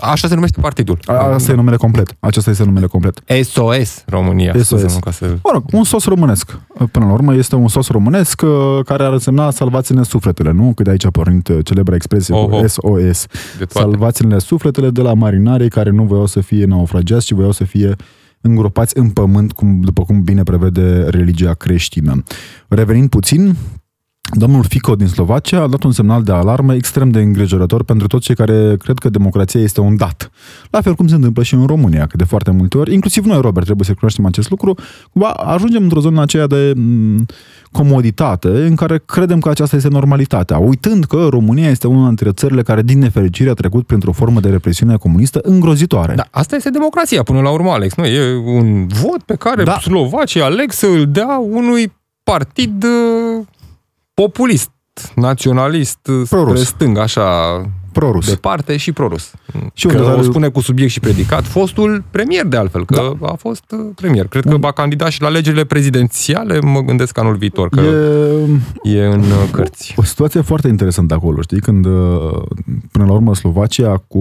[0.00, 0.98] Așa se numește partidul.
[1.06, 2.16] Asta e numele complet.
[2.20, 3.22] Acesta este numele complet.
[3.42, 4.54] SOS România.
[4.62, 4.96] SOS.
[4.96, 5.26] Ca să...
[5.26, 6.58] Mă rog, un sos românesc.
[6.90, 10.72] Până la urmă este un sos românesc uh, care ar însemna salvați-ne sufletele, nu?
[10.74, 12.64] Cât de aici a pornit uh, celebra expresie Oh, oh.
[12.66, 13.26] SOS.
[13.58, 13.88] De toate.
[13.88, 17.96] Salvați-ne sufletele de la marinarii care nu voiau să fie naufragiați, ci voiau să fie
[18.40, 22.22] îngropați în pământ, cum, după cum bine prevede religia creștină.
[22.68, 23.56] Revenind puțin,
[24.32, 28.24] Domnul Fico din Slovacia a dat un semnal de alarmă extrem de îngrijorător pentru toți
[28.24, 30.30] cei care cred că democrația este un dat.
[30.70, 33.40] La fel cum se întâmplă și în România, că de foarte multe ori, inclusiv noi,
[33.40, 34.74] Robert, trebuie să cunoaștem acest lucru,
[35.12, 37.26] cumva ajungem într-o zonă aceea de m,
[37.72, 42.62] comoditate în care credem că aceasta este normalitatea, uitând că România este una dintre țările
[42.62, 46.14] care, din nefericire, a trecut printr-o formă de represiune comunistă îngrozitoare.
[46.14, 47.94] Da, asta este democrația până la urmă, Alex.
[47.94, 49.70] Nu, e un vot pe care Da.
[49.70, 49.78] da.
[49.78, 53.46] Slovacii aleg să îl dea unui partid uh,
[54.22, 54.70] populist,
[55.14, 56.64] naționalist, uh, spre Prorus.
[56.66, 57.26] stânga, așa,
[57.92, 58.28] Prorus.
[58.28, 59.30] departe și prorus.
[59.72, 63.12] Și că unde o are- spune cu subiect și predicat fostul premier de altfel, că
[63.20, 63.26] da.
[63.26, 64.26] a fost uh, premier.
[64.26, 68.98] Cred că va candida și la alegerile prezidențiale, mă gândesc anul viitor, că e, E
[68.98, 69.94] e în uh, cărți.
[69.96, 71.60] o situație foarte interesantă acolo, știi?
[71.60, 72.42] Când, uh,
[72.92, 74.18] până la urmă, Slovacia cu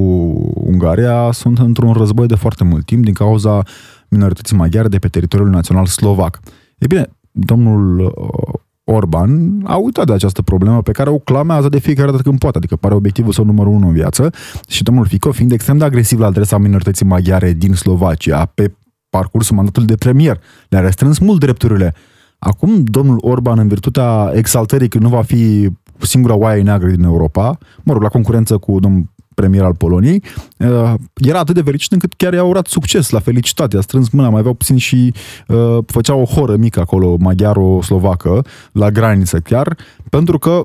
[0.53, 3.63] Ungaria sunt într-un război de foarte mult timp din cauza
[4.10, 6.39] minorității maghiare de pe teritoriul național slovac.
[6.77, 11.80] E bine, domnul uh, Orban a uitat de această problemă pe care o clamează de
[11.80, 14.30] fiecare dată când poate, adică pare obiectivul său numărul unu în viață
[14.67, 18.76] și domnul Fico fiind extrem de agresiv la adresa minorității maghiare din Slovacia pe
[19.10, 21.93] parcursul mandatului de premier, le-a restrâns mult drepturile.
[22.39, 25.69] Acum, domnul Orban, în virtutea exaltării că nu va fi
[26.00, 29.06] singura oaie neagră din Europa, mă rog, la concurență cu domnul
[29.39, 30.23] premier al Poloniei,
[30.58, 34.30] uh, era atât de fericit încât chiar i-a urat succes la felicitate, a strâns mâna,
[34.30, 35.13] mai aveau puțin și
[35.47, 39.78] uh, făcea o horă mică acolo, maghiaro-slovacă, la graniță chiar,
[40.10, 40.63] pentru că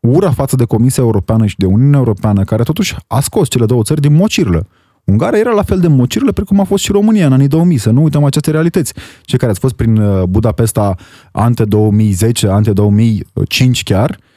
[0.00, 3.82] ura față de Comisia Europeană și de Uniunea Europeană, care totuși a scos cele două
[3.82, 4.66] țări din mocirlă.
[5.04, 7.90] Ungaria era la fel de mocirlă precum a fost și România în anii 2000, să
[7.90, 8.92] nu uităm aceste realități.
[9.22, 10.94] Cei care ați fost prin uh, Budapesta
[11.32, 14.29] ante 2010, ante 2005 chiar, uh,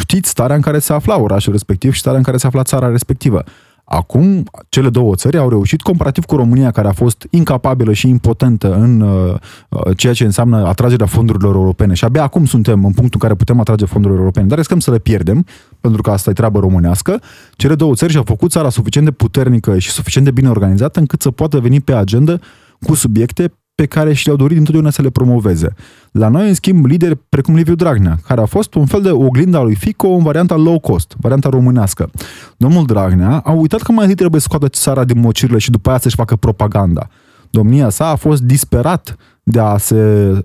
[0.00, 2.88] știți starea în care se afla orașul respectiv și starea în care se afla țara
[2.88, 3.44] respectivă.
[3.90, 8.74] Acum, cele două țări au reușit, comparativ cu România, care a fost incapabilă și impotentă
[8.74, 9.34] în uh,
[9.68, 11.94] uh, ceea ce înseamnă atragerea fondurilor europene.
[11.94, 14.90] Și abia acum suntem în punctul în care putem atrage fondurile europene, dar riscăm să
[14.90, 15.46] le pierdem,
[15.80, 17.20] pentru că asta e treabă românească.
[17.56, 21.22] Cele două țări și-au făcut țara suficient de puternică și suficient de bine organizată încât
[21.22, 22.38] să poată veni pe agenda
[22.80, 25.74] cu subiecte pe care și le-au dorit dintotdeauna să le promoveze.
[26.10, 29.62] La noi, în schimb, lideri precum Liviu Dragnea, care a fost un fel de oglinda
[29.62, 32.10] lui Fico în varianta low cost, varianta românească.
[32.56, 35.88] Domnul Dragnea a uitat că mai întâi trebuie să scoată țara din mocirile și după
[35.88, 37.08] aia să-și facă propaganda.
[37.50, 39.94] Domnia sa a fost disperat de a se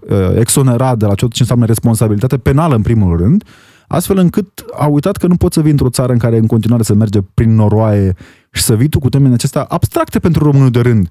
[0.10, 3.44] uh, exonera de la tot ce înseamnă responsabilitate penală în primul rând,
[3.88, 6.84] astfel încât a uitat că nu poți să vii într-o țară în care în continuare
[6.84, 8.16] se merge prin noroaie
[8.52, 11.10] și să vii tu cu temele acestea abstracte pentru românul de rând.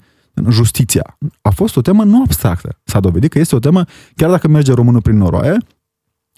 [0.48, 2.78] Justiția a fost o temă nu abstractă.
[2.84, 3.84] S-a dovedit că este o temă,
[4.16, 5.56] chiar dacă merge românul prin noroaie,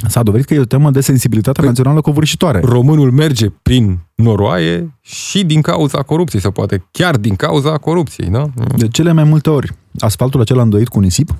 [0.09, 2.61] s-a dovedit că e o temă de sensibilitate națională covârșitoare.
[2.61, 8.50] Românul merge prin noroaie și din cauza corupției, sau poate chiar din cauza corupției, da?
[8.76, 11.35] De cele mai multe ori, asfaltul acela îndoit cu nisip,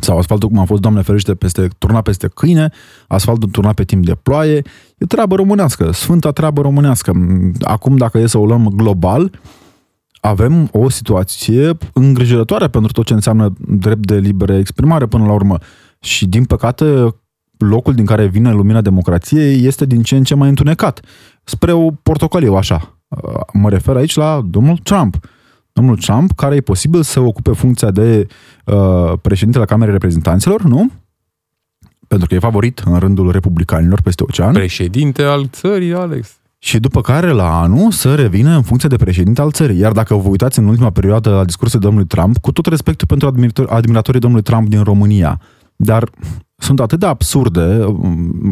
[0.00, 2.70] sau asfaltul cum a fost, Doamne ferește, peste, turnat peste câine,
[3.08, 4.62] asfaltul turnat pe timp de ploaie,
[4.98, 7.12] e treabă românească, sfânta treabă românească.
[7.60, 9.40] Acum, dacă e să o luăm global,
[10.20, 15.58] avem o situație îngrijorătoare pentru tot ce înseamnă drept de liberă exprimare până la urmă.
[16.00, 17.14] Și, din păcate,
[17.56, 21.00] locul din care vine lumina democrației este din ce în ce mai întunecat.
[21.44, 22.98] Spre o portocaliu, așa.
[23.52, 25.16] Mă refer aici la domnul Trump.
[25.72, 28.26] Domnul Trump, care e posibil să ocupe funcția de
[28.64, 30.90] uh, președinte la Camerei Reprezentanților, nu?
[32.08, 34.52] Pentru că e favorit în rândul republicanilor peste ocean.
[34.52, 36.39] Președinte al țării, Alex.
[36.62, 39.78] Și după care, la anul, să revină în funcție de președinte al țării.
[39.78, 43.28] Iar dacă vă uitați în ultima perioadă la discursul domnului Trump, cu tot respectul pentru
[43.28, 45.40] admirator- admiratorii domnului Trump din România,
[45.76, 46.10] dar
[46.56, 47.84] sunt atât de absurde,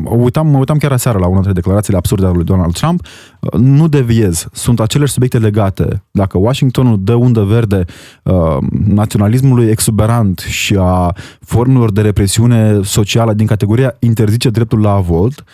[0.03, 3.07] mă uitam, mă uitam chiar aseară la una dintre declarațiile absurde ale lui Donald Trump,
[3.53, 6.05] nu deviez, sunt aceleași subiecte legate.
[6.11, 7.85] Dacă Washingtonul dă undă verde
[8.23, 15.44] uh, naționalismului exuberant și a formelor de represiune socială din categoria interzice dreptul la avort,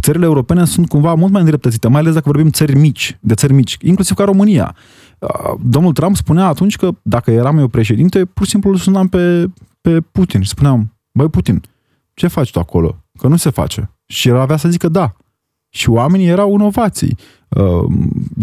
[0.00, 3.52] țările europene sunt cumva mult mai îndreptățite, mai ales dacă vorbim țări mici, de țări
[3.52, 4.76] mici, inclusiv ca România.
[5.18, 5.28] Uh,
[5.64, 9.50] domnul Trump spunea atunci că dacă eram eu președinte, pur și simplu îl sunam pe,
[9.80, 11.62] pe Putin și spuneam, băi Putin,
[12.14, 13.04] ce faci tu acolo?
[13.18, 13.90] Că nu se face.
[14.06, 15.16] Și el avea să zică da.
[15.68, 17.16] Și oamenii erau în ovații.
[17.54, 17.84] Uh,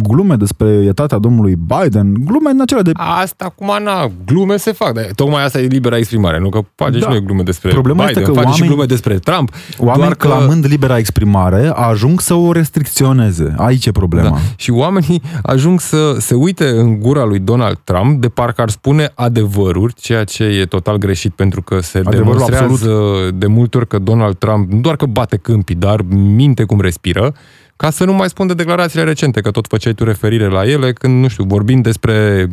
[0.04, 2.92] glume despre etatea domnului Biden, glume în acelea de...
[2.94, 6.92] Asta acum, na, glume se fac, dar tocmai asta e libera exprimare, nu că face
[6.92, 7.00] da.
[7.00, 9.52] și noi glume despre Problema Biden, este că face oameni, și glume despre Trump.
[9.78, 10.28] Oamenii doar că...
[10.28, 13.54] clamând libera exprimare ajung să o restricționeze.
[13.58, 14.30] Aici e problema.
[14.30, 14.38] Da.
[14.56, 19.12] Și oamenii ajung să se uite în gura lui Donald Trump de parcă ar spune
[19.16, 23.34] adevăruri, ceea ce e total greșit pentru că se Adevărul demonstrează absolut.
[23.34, 26.02] de multe ori că Donald Trump nu doar că bate câmpii, dar
[26.36, 27.34] minte cum respiră
[27.82, 30.94] ca să nu mai spun de declarațiile recente, că tot făceai tu referire la ele,
[30.94, 32.48] când, nu știu, vorbim despre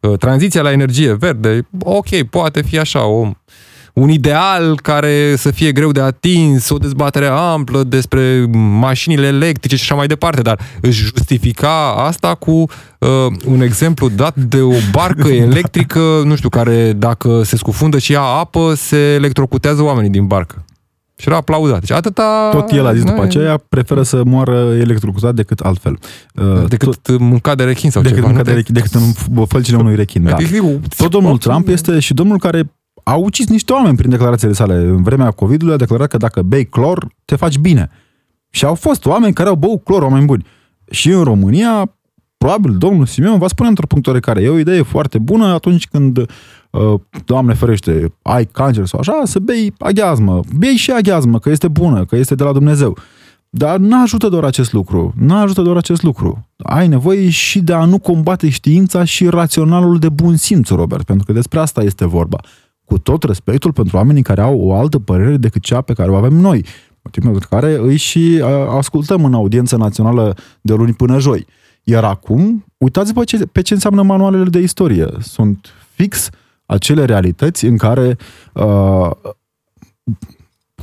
[0.00, 3.30] uh, tranziția la energie verde, ok, poate fi așa, o,
[3.92, 8.46] un ideal care să fie greu de atins, o dezbatere amplă despre
[8.80, 12.68] mașinile electrice și așa mai departe, dar își justifica asta cu uh,
[13.46, 18.20] un exemplu dat de o barcă electrică, nu știu, care dacă se scufundă și ia
[18.20, 20.64] apă, se electrocutează oamenii din barcă.
[21.20, 21.80] Și era aplaudat.
[21.80, 22.48] Deci atâta...
[22.52, 25.98] Tot el a zis după aceea, preferă să moară electrocutat decât altfel.
[26.34, 28.28] Uh, decât tot, mâncat de rechin sau decât ceva.
[28.28, 30.36] Mâncat de rechin, decât în fălcile unui rechin, da.
[30.96, 34.74] Tot domnul Trump este și domnul care a ucis niște oameni prin declarațiile sale.
[34.74, 37.90] În vremea COVID-ului a declarat că dacă bei clor, te faci bine.
[38.50, 40.46] Și au fost oameni care au băut clor, oameni buni.
[40.90, 41.97] Și în România,
[42.38, 46.26] probabil domnul Simeon va spune într-o punctare care e o idee foarte bună atunci când
[46.70, 50.40] Uh, Doamne ferește, ai cancer sau așa, să bei aghiazmă.
[50.58, 52.96] Bei și aghiazmă, că este bună, că este de la Dumnezeu.
[53.50, 55.12] Dar nu ajută doar acest lucru.
[55.16, 56.48] Nu ajută doar acest lucru.
[56.56, 61.26] Ai nevoie și de a nu combate știința și raționalul de bun simț, Robert, pentru
[61.26, 62.38] că despre asta este vorba.
[62.84, 66.14] Cu tot respectul pentru oamenii care au o altă părere decât cea pe care o
[66.14, 66.64] avem noi.
[67.02, 71.46] Motivul pentru care îi și uh, ascultăm în audiență națională de luni până joi.
[71.88, 75.06] Iar acum, uitați-vă ce, pe ce înseamnă manualele de istorie.
[75.20, 76.32] Sunt fix uh,
[76.68, 78.16] acele realități în care
[78.52, 79.10] uh,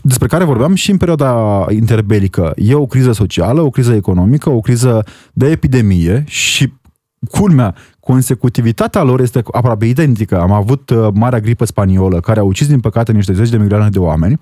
[0.01, 2.53] despre care vorbeam și în perioada interbelică.
[2.55, 6.73] E o criză socială, o criză economică, o criză de epidemie și
[7.31, 10.39] culmea, consecutivitatea lor este aproape identică.
[10.39, 13.89] Am avut uh, marea gripă spaniolă, care a ucis, din păcate, niște zeci de milioane
[13.89, 14.39] de oameni,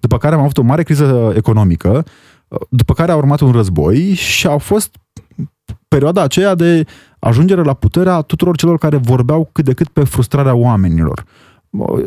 [0.00, 2.04] după care am avut o mare criză economică,
[2.48, 4.96] uh, după care a urmat un război și au fost
[5.88, 6.84] perioada aceea de
[7.18, 11.24] ajungere la puterea tuturor celor care vorbeau cât de cât pe frustrarea oamenilor.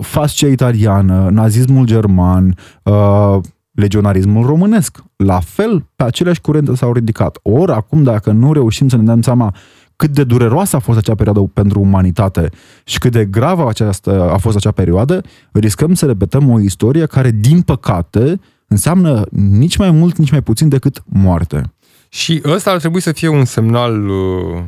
[0.02, 3.38] Fascia italiană, nazismul german, uh,
[3.72, 5.04] legionarismul românesc.
[5.16, 7.40] La fel, pe aceleași curente s-au ridicat.
[7.42, 9.54] Ori acum, dacă nu reușim să ne dăm seama
[9.98, 12.50] cât de dureroasă a fost acea perioadă pentru umanitate
[12.84, 17.32] și cât de gravă aceasta, a fost acea perioadă, riscăm să repetăm o istorie care,
[17.32, 21.74] din păcate, înseamnă nici mai mult, nici mai puțin decât moarte.
[22.10, 24.64] Și ăsta ar trebui să fie un semnal uh,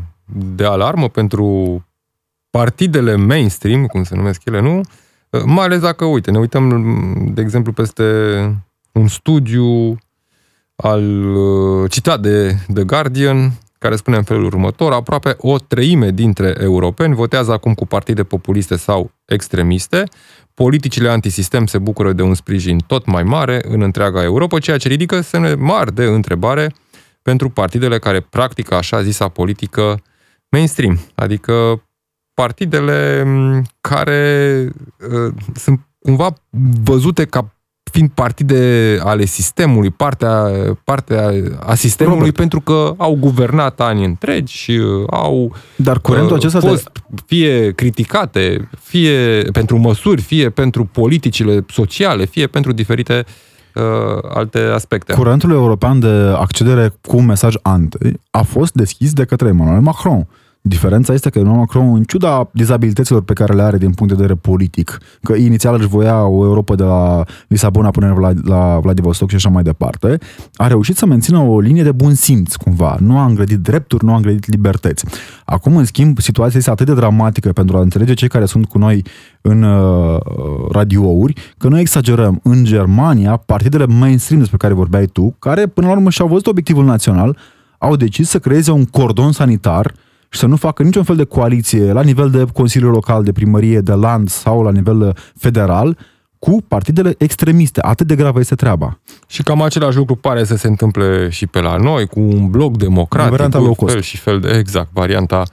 [0.55, 1.83] de alarmă pentru
[2.49, 4.81] partidele mainstream, cum se numesc ele, nu?
[5.29, 8.03] Uh, mai ales dacă, uite, ne uităm, de exemplu, peste
[8.91, 9.97] un studiu
[10.75, 16.55] al uh, citat de The Guardian, care spune în felul următor, aproape o treime dintre
[16.59, 20.03] europeni votează acum cu partide populiste sau extremiste.
[20.53, 24.87] Politicile antisistem se bucură de un sprijin tot mai mare în întreaga Europa, ceea ce
[24.87, 26.73] ridică semne mari de întrebare
[27.21, 30.01] pentru partidele care practică așa zisa politică
[30.49, 31.83] mainstream, adică
[32.33, 33.25] partidele
[33.81, 34.67] care
[35.11, 36.33] uh, sunt cumva
[36.83, 37.53] văzute ca
[37.91, 40.51] fiind partide ale sistemului, partea,
[40.83, 42.35] partea a sistemului, Robert.
[42.35, 47.21] pentru că au guvernat ani întregi și uh, au Dar curentul uh, acesta fost de...
[47.25, 53.48] fie criticate, fie pentru măsuri, fie pentru politicile sociale, fie pentru diferite uh,
[54.33, 55.13] alte aspecte.
[55.13, 57.97] Curentul european de accedere cu un mesaj anti
[58.31, 60.27] a fost deschis de către Emmanuel Macron.
[60.61, 64.21] Diferența este că Emmanuel Macron, în ciuda dizabilităților pe care le are din punct de
[64.21, 69.29] vedere politic, că inițial își voia o Europa de la Lisabona până la, la Vladivostok
[69.29, 70.17] și așa mai departe,
[70.55, 72.97] a reușit să mențină o linie de bun simț, cumva.
[72.99, 75.05] Nu a îngrădit drepturi, nu a îngrădit libertăți.
[75.45, 78.77] Acum, în schimb, situația este atât de dramatică pentru a înțelege cei care sunt cu
[78.77, 79.03] noi
[79.41, 80.19] în uh,
[80.71, 82.39] radiouri, că noi exagerăm.
[82.43, 86.85] În Germania, partidele mainstream despre care vorbeai tu, care până la urmă și-au văzut obiectivul
[86.85, 87.37] național,
[87.77, 91.23] au decis să creeze un cordon sanitar uh, și să nu facă niciun fel de
[91.23, 95.97] coaliție la nivel de Consiliu Local, de Primărie, de Land sau la nivel uh, federal
[96.39, 97.81] cu partidele extremiste.
[97.81, 98.99] Atât de gravă este treaba.
[99.27, 102.77] Și cam același lucru pare să se întâmple și pe la noi, cu un bloc
[102.77, 103.93] democratic, varianta low cost.
[103.93, 105.43] fel și fel de, exact, varianta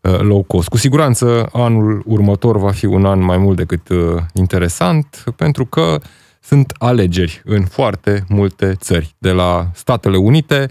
[0.00, 0.68] uh, low cost.
[0.68, 3.98] Cu siguranță anul următor va fi un an mai mult decât uh,
[4.34, 6.00] interesant, pentru că
[6.40, 10.68] sunt alegeri în foarte multe țări, de la Statele Unite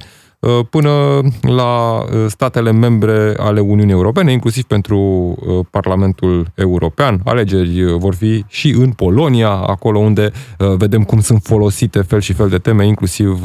[0.70, 5.36] până la statele membre ale Uniunii Europene, inclusiv pentru
[5.70, 7.22] Parlamentul European.
[7.26, 10.32] Alegeri vor fi și în Polonia, acolo unde
[10.78, 13.44] vedem cum sunt folosite fel și fel de teme, inclusiv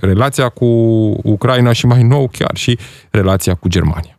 [0.00, 0.64] relația cu
[1.22, 2.78] Ucraina și mai nou chiar și
[3.10, 4.18] relația cu Germania.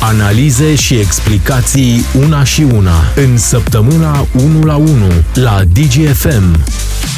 [0.00, 4.88] Analize și explicații una și una în săptămâna 1 la 1
[5.34, 6.64] la DGFM.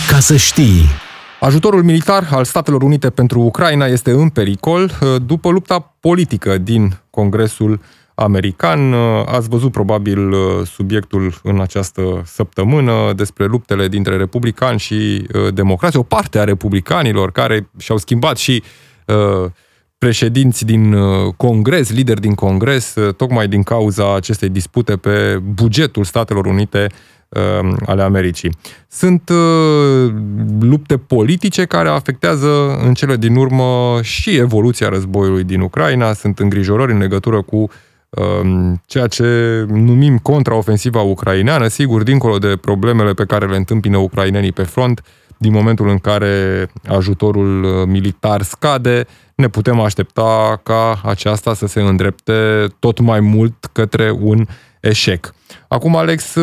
[0.09, 1.03] Ca să știi...
[1.45, 7.01] Ajutorul militar al Statelor Unite pentru Ucraina este în pericol uh, după lupta politică din
[7.11, 7.81] Congresul
[8.15, 8.93] american.
[8.93, 15.97] Uh, ați văzut probabil uh, subiectul în această săptămână despre luptele dintre republicani și democrați,
[15.97, 18.63] o parte a republicanilor care și-au schimbat și
[19.07, 19.51] uh,
[19.99, 26.05] președinți din uh, Congres, lideri din Congres, uh, tocmai din cauza acestei dispute pe bugetul
[26.05, 27.14] Statelor Unite uh,
[27.87, 28.57] ale Americii.
[28.89, 29.31] Sunt
[30.61, 32.49] lupte politice care afectează
[32.87, 37.57] în cele din urmă și evoluția războiului din Ucraina, sunt îngrijorări în legătură cu
[38.11, 39.25] um, ceea ce
[39.69, 45.03] numim contraofensiva ucraineană, sigur, dincolo de problemele pe care le întâmpină ucrainenii pe front,
[45.37, 52.67] din momentul în care ajutorul militar scade, ne putem aștepta ca aceasta să se îndrepte
[52.79, 54.47] tot mai mult către un
[54.81, 55.35] eșec.
[55.69, 56.37] Acum, Alex,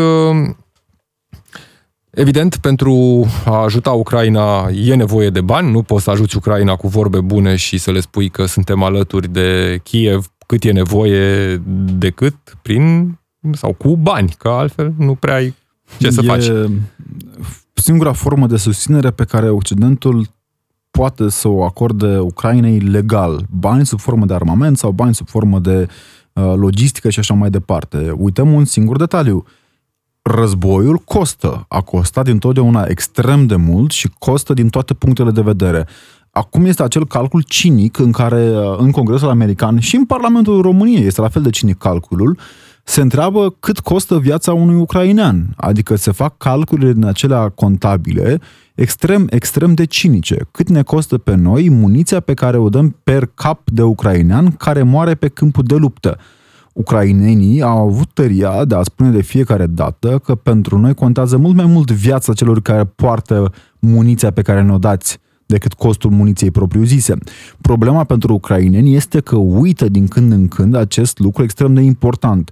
[2.12, 6.88] Evident, pentru a ajuta Ucraina e nevoie de bani, nu poți să ajuți Ucraina cu
[6.88, 11.58] vorbe bune și să le spui că suntem alături de Kiev cât e nevoie
[11.98, 13.16] decât prin
[13.52, 15.56] sau cu bani, că altfel nu prea ai
[16.00, 16.46] ce să e faci.
[17.74, 20.28] Singura formă de susținere pe care Occidentul
[20.92, 25.60] poate să o acorde Ucrainei legal, bani sub formă de armament sau bani sub formă
[25.60, 25.88] de
[26.34, 28.14] uh, logistică și așa mai departe.
[28.18, 29.46] Uităm un singur detaliu.
[30.22, 31.66] Războiul costă.
[31.68, 35.88] A costat întotdeauna extrem de mult și costă din toate punctele de vedere.
[36.32, 41.06] Acum este acel calcul cinic în care uh, în Congresul American și în Parlamentul României
[41.06, 42.38] este la fel de cinic calculul,
[42.84, 45.54] se întreabă cât costă viața unui ucrainean.
[45.58, 48.40] Adică se fac calculele din acelea contabile
[48.76, 50.48] extrem, extrem de cinice.
[50.52, 54.84] Cât ne costă pe noi muniția pe care o dăm per cap de ucrainean care
[54.84, 56.18] moare pe câmpul de luptă.
[56.74, 61.56] Ucrainenii au avut tăria de a spune de fiecare dată că pentru noi contează mult
[61.56, 67.16] mai mult viața celor care poartă muniția pe care ne-o dați decât costul muniției propriu-zise.
[67.62, 72.52] Problema pentru ucraineni este că uită din când în când acest lucru extrem de important.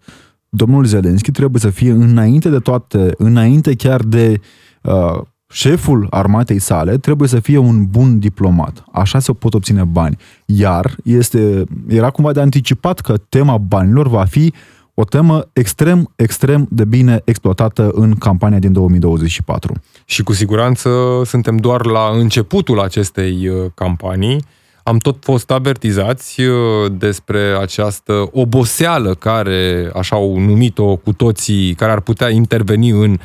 [0.50, 4.40] Domnul Zelenski trebuie să fie înainte de toate, înainte chiar de
[4.82, 8.84] uh, șeful armatei sale trebuie să fie un bun diplomat.
[8.91, 10.18] Așa se pot obține bani.
[10.45, 14.54] Iar este, era cumva de anticipat că tema banilor va fi
[14.93, 19.74] o temă extrem, extrem de bine exploatată în campania din 2024.
[20.06, 20.89] Și cu siguranță
[21.26, 24.43] suntem doar la începutul acestei uh, campanii.
[24.84, 26.56] Am tot fost avertizați uh,
[26.91, 33.20] despre această oboseală care, așa au numit-o cu toții, care ar putea interveni în um,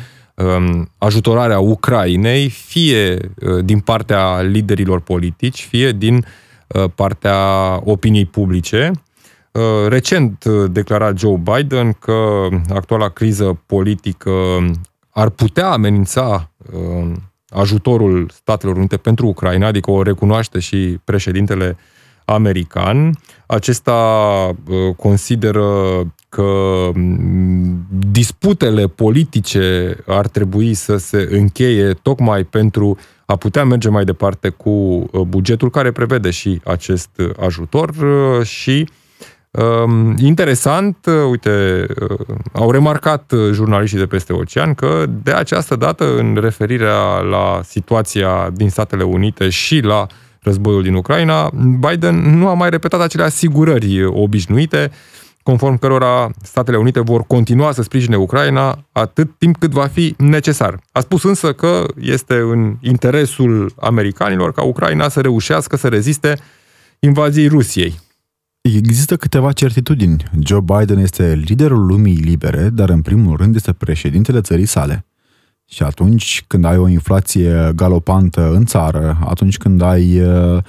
[0.98, 6.26] ajutorarea Ucrainei, fie uh, din partea liderilor politici, fie din
[6.66, 7.38] uh, partea
[7.84, 8.90] opiniei publice.
[9.52, 14.30] Uh, recent uh, declara Joe Biden că actuala criză politică
[15.10, 17.12] ar putea amenința uh,
[17.48, 21.76] ajutorul Statelor Unite pentru Ucraina, adică o recunoaște și președintele
[22.24, 23.18] american.
[23.46, 24.56] Acesta
[24.96, 25.66] consideră
[26.34, 34.04] că mm, disputele politice ar trebui să se încheie tocmai pentru a putea merge mai
[34.04, 37.10] departe cu uh, bugetul care prevede și acest
[37.40, 38.88] ajutor uh, și
[39.50, 41.86] um, interesant, uh, uite,
[42.52, 48.70] au remarcat jurnaliștii de peste ocean că de această dată, în referirea la situația din
[48.70, 50.06] Statele Unite și la
[50.40, 51.50] războiul din Ucraina,
[51.88, 54.90] Biden nu a mai repetat acele asigurări obișnuite
[55.44, 60.80] conform cărora Statele Unite vor continua să sprijine Ucraina atât timp cât va fi necesar.
[60.92, 66.38] A spus însă că este în interesul americanilor ca Ucraina să reușească să reziste
[66.98, 68.00] invaziei Rusiei.
[68.60, 70.16] Există câteva certitudini.
[70.44, 75.06] Joe Biden este liderul lumii libere, dar în primul rând este președintele țării sale.
[75.66, 80.62] Și atunci când ai o inflație galopantă în țară, atunci când ai uh,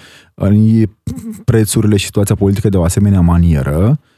[1.46, 4.14] prețurile și situația politică de o asemenea manieră, uh,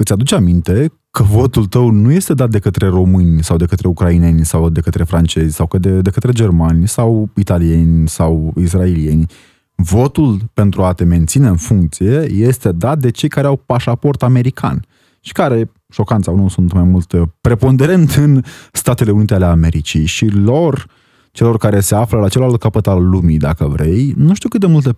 [0.00, 3.88] îți aduce aminte că votul tău nu este dat de către români sau de către
[3.88, 9.26] ucraineni sau de către francezi sau de, de către germani sau italieni sau israelieni.
[9.74, 14.84] Votul pentru a te menține în funcție este dat de cei care au pașaport american
[15.20, 18.42] și care, șocant sau nu, sunt mai mult preponderent în
[18.72, 20.86] Statele Unite ale Americii și lor,
[21.32, 24.66] celor care se află la celălalt capăt al lumii, dacă vrei, nu știu cât de
[24.66, 24.90] multe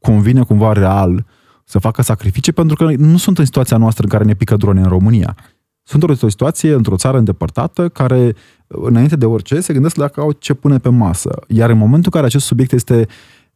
[0.00, 1.26] convine cumva real
[1.64, 4.80] să facă sacrificii pentru că nu sunt în situația noastră în care ne pică drone
[4.80, 5.36] în România.
[5.82, 8.34] Sunt într-o situație, într-o țară îndepărtată, care,
[8.66, 11.30] înainte de orice, se gândesc dacă au ce pune pe masă.
[11.48, 13.06] Iar în momentul în care acest subiect este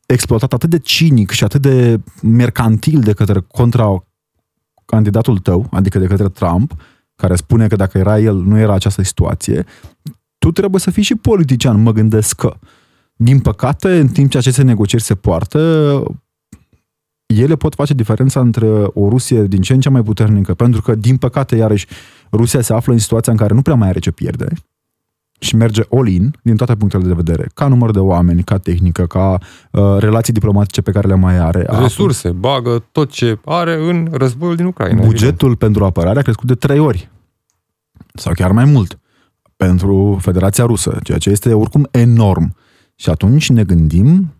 [0.06, 4.04] exploatat atât de cinic și atât de mercantil de către contra
[4.84, 6.74] candidatul tău, adică de către Trump,
[7.16, 9.64] care spune că dacă era el, nu era această situație,
[10.38, 12.56] tu trebuie să fii și politician, mă gândesc că.
[13.18, 16.02] Din păcate, în timp ce aceste negocieri se poartă,
[17.26, 20.94] ele pot face diferența între o Rusie din ce în ce mai puternică, pentru că,
[20.94, 21.86] din păcate, iarăși,
[22.32, 24.46] Rusia se află în situația în care nu prea mai are ce pierde
[25.38, 29.38] și merge all-in din toate punctele de vedere, ca număr de oameni, ca tehnică, ca
[29.70, 31.66] uh, relații diplomatice pe care le mai are.
[31.80, 35.04] Resurse, bagă tot ce are în războiul din Ucraina.
[35.04, 35.58] Bugetul evident.
[35.58, 37.10] pentru apărare a crescut de trei ori
[38.14, 38.98] sau chiar mai mult
[39.56, 42.54] pentru Federația Rusă, ceea ce este oricum enorm.
[42.94, 44.34] Și atunci ne gândim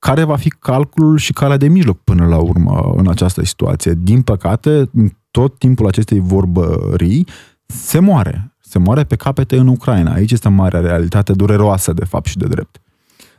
[0.00, 3.94] care va fi calculul și calea de mijloc până la urmă în această situație.
[4.02, 4.90] Din păcate,
[5.30, 7.26] tot timpul acestei vorbării
[7.66, 8.54] se moare.
[8.60, 10.12] Se moare pe capete în Ucraina.
[10.12, 12.80] Aici este marea realitate dureroasă, de fapt și de drept.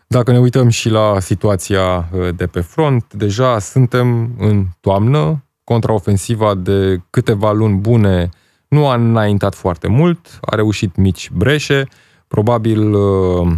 [0.08, 6.56] Dacă ne uităm și la situația uh, de pe front, deja suntem în toamnă, contraofensiva
[6.56, 8.30] de câteva luni bune
[8.68, 11.88] nu a înaintat foarte mult, a reușit mici breșe,
[12.28, 13.54] probabil uh,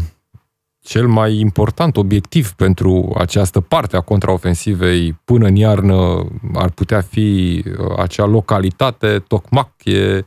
[0.83, 7.63] cel mai important obiectiv pentru această parte a contraofensivei până în iarnă ar putea fi
[7.65, 10.23] uh, acea localitate, Tocmac, e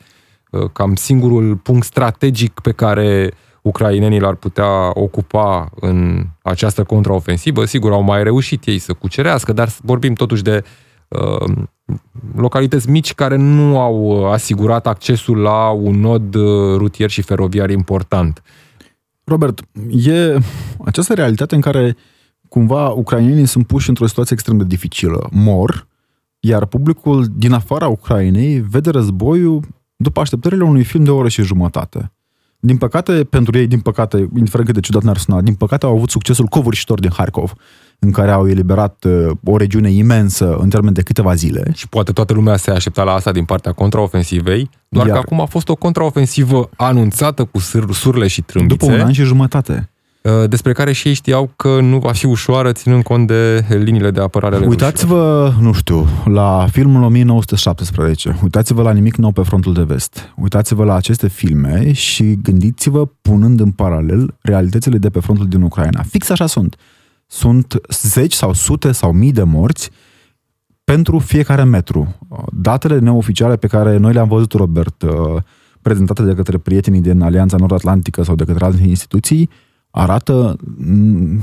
[0.51, 3.33] uh, cam singurul punct strategic pe care
[3.63, 7.65] ucrainenii l-ar putea ocupa în această contraofensivă.
[7.65, 10.65] Sigur, au mai reușit ei să cucerească, dar vorbim totuși de
[11.09, 11.53] uh,
[12.37, 16.35] localități mici care nu au asigurat accesul la un nod
[16.77, 18.43] rutier și feroviar important.
[19.29, 20.39] Robert, e
[20.85, 21.97] această realitate în care
[22.49, 25.29] cumva ucrainenii sunt puși într-o situație extrem de dificilă.
[25.31, 25.87] Mor,
[26.41, 29.61] iar publicul din afara Ucrainei vede războiul
[29.97, 32.13] după așteptările unui film de o oră și jumătate.
[32.59, 35.95] Din păcate, pentru ei, din păcate, indiferent cât de ciudat n-ar suna, din păcate au
[35.95, 37.53] avut succesul covârșitor din Harkov,
[37.99, 41.71] în care au eliberat uh, o regiune imensă în termen de câteva zile.
[41.75, 45.17] Și poate toată lumea se aștepta la asta din partea contraofensivei, doar Iar...
[45.17, 47.59] că acum a fost o contraofensivă anunțată cu
[47.93, 48.77] surle și trâmbițe.
[48.77, 49.91] După un an și jumătate
[50.23, 54.11] uh, despre care și ei știau că nu va fi ușoară ținând cont de liniile
[54.11, 59.73] de apărare ale Uitați-vă, nu știu, la filmul 1917, uitați-vă la Nimic nou pe frontul
[59.73, 65.49] de vest, uitați-vă la aceste filme și gândiți-vă punând în paralel realitățile de pe frontul
[65.49, 66.03] din Ucraina.
[66.03, 66.77] Fix așa sunt
[67.27, 69.91] sunt zeci sau sute sau mii de morți
[70.85, 72.17] pentru fiecare metru.
[72.53, 75.43] Datele neoficiale pe care noi le-am văzut, Robert, uh,
[75.83, 79.51] prezentate de către prietenii din Alianța Nord-Atlantică sau de către alte instituții,
[79.91, 80.57] arată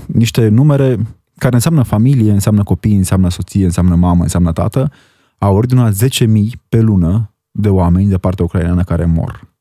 [0.05, 0.99] niște numere
[1.37, 4.91] care înseamnă familie, înseamnă copii, înseamnă soție, înseamnă mamă, înseamnă tată,
[5.37, 6.27] a ordinat 10.000
[6.69, 9.52] pe lună de oameni de partea ucraineană care mor.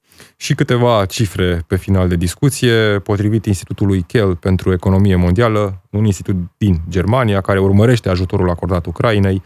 [0.43, 6.37] Și câteva cifre pe final de discuție, potrivit Institutului Kell pentru Economie Mondială, un institut
[6.57, 9.43] din Germania care urmărește ajutorul acordat Ucrainei.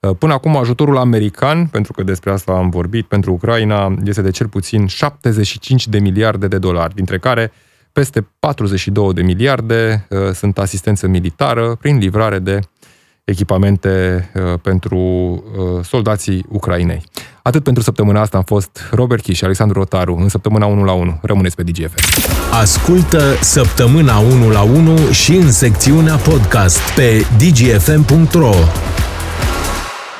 [0.00, 4.30] Uh, până acum ajutorul american, pentru că despre asta am vorbit, pentru Ucraina este de
[4.30, 7.52] cel puțin 75 de miliarde de dolari, dintre care
[7.92, 12.60] peste 42 de miliarde uh, sunt asistență militară prin livrare de
[13.28, 17.02] echipamente uh, pentru uh, soldații Ucrainei.
[17.42, 20.92] Atât pentru săptămâna asta am fost Robert Chi și Alexandru Rotaru în săptămâna 1 la
[20.92, 21.18] 1.
[21.22, 21.94] Rămâneți pe DGF.
[22.60, 28.54] Ascultă săptămâna 1 la 1 și în secțiunea podcast pe dgfm.ro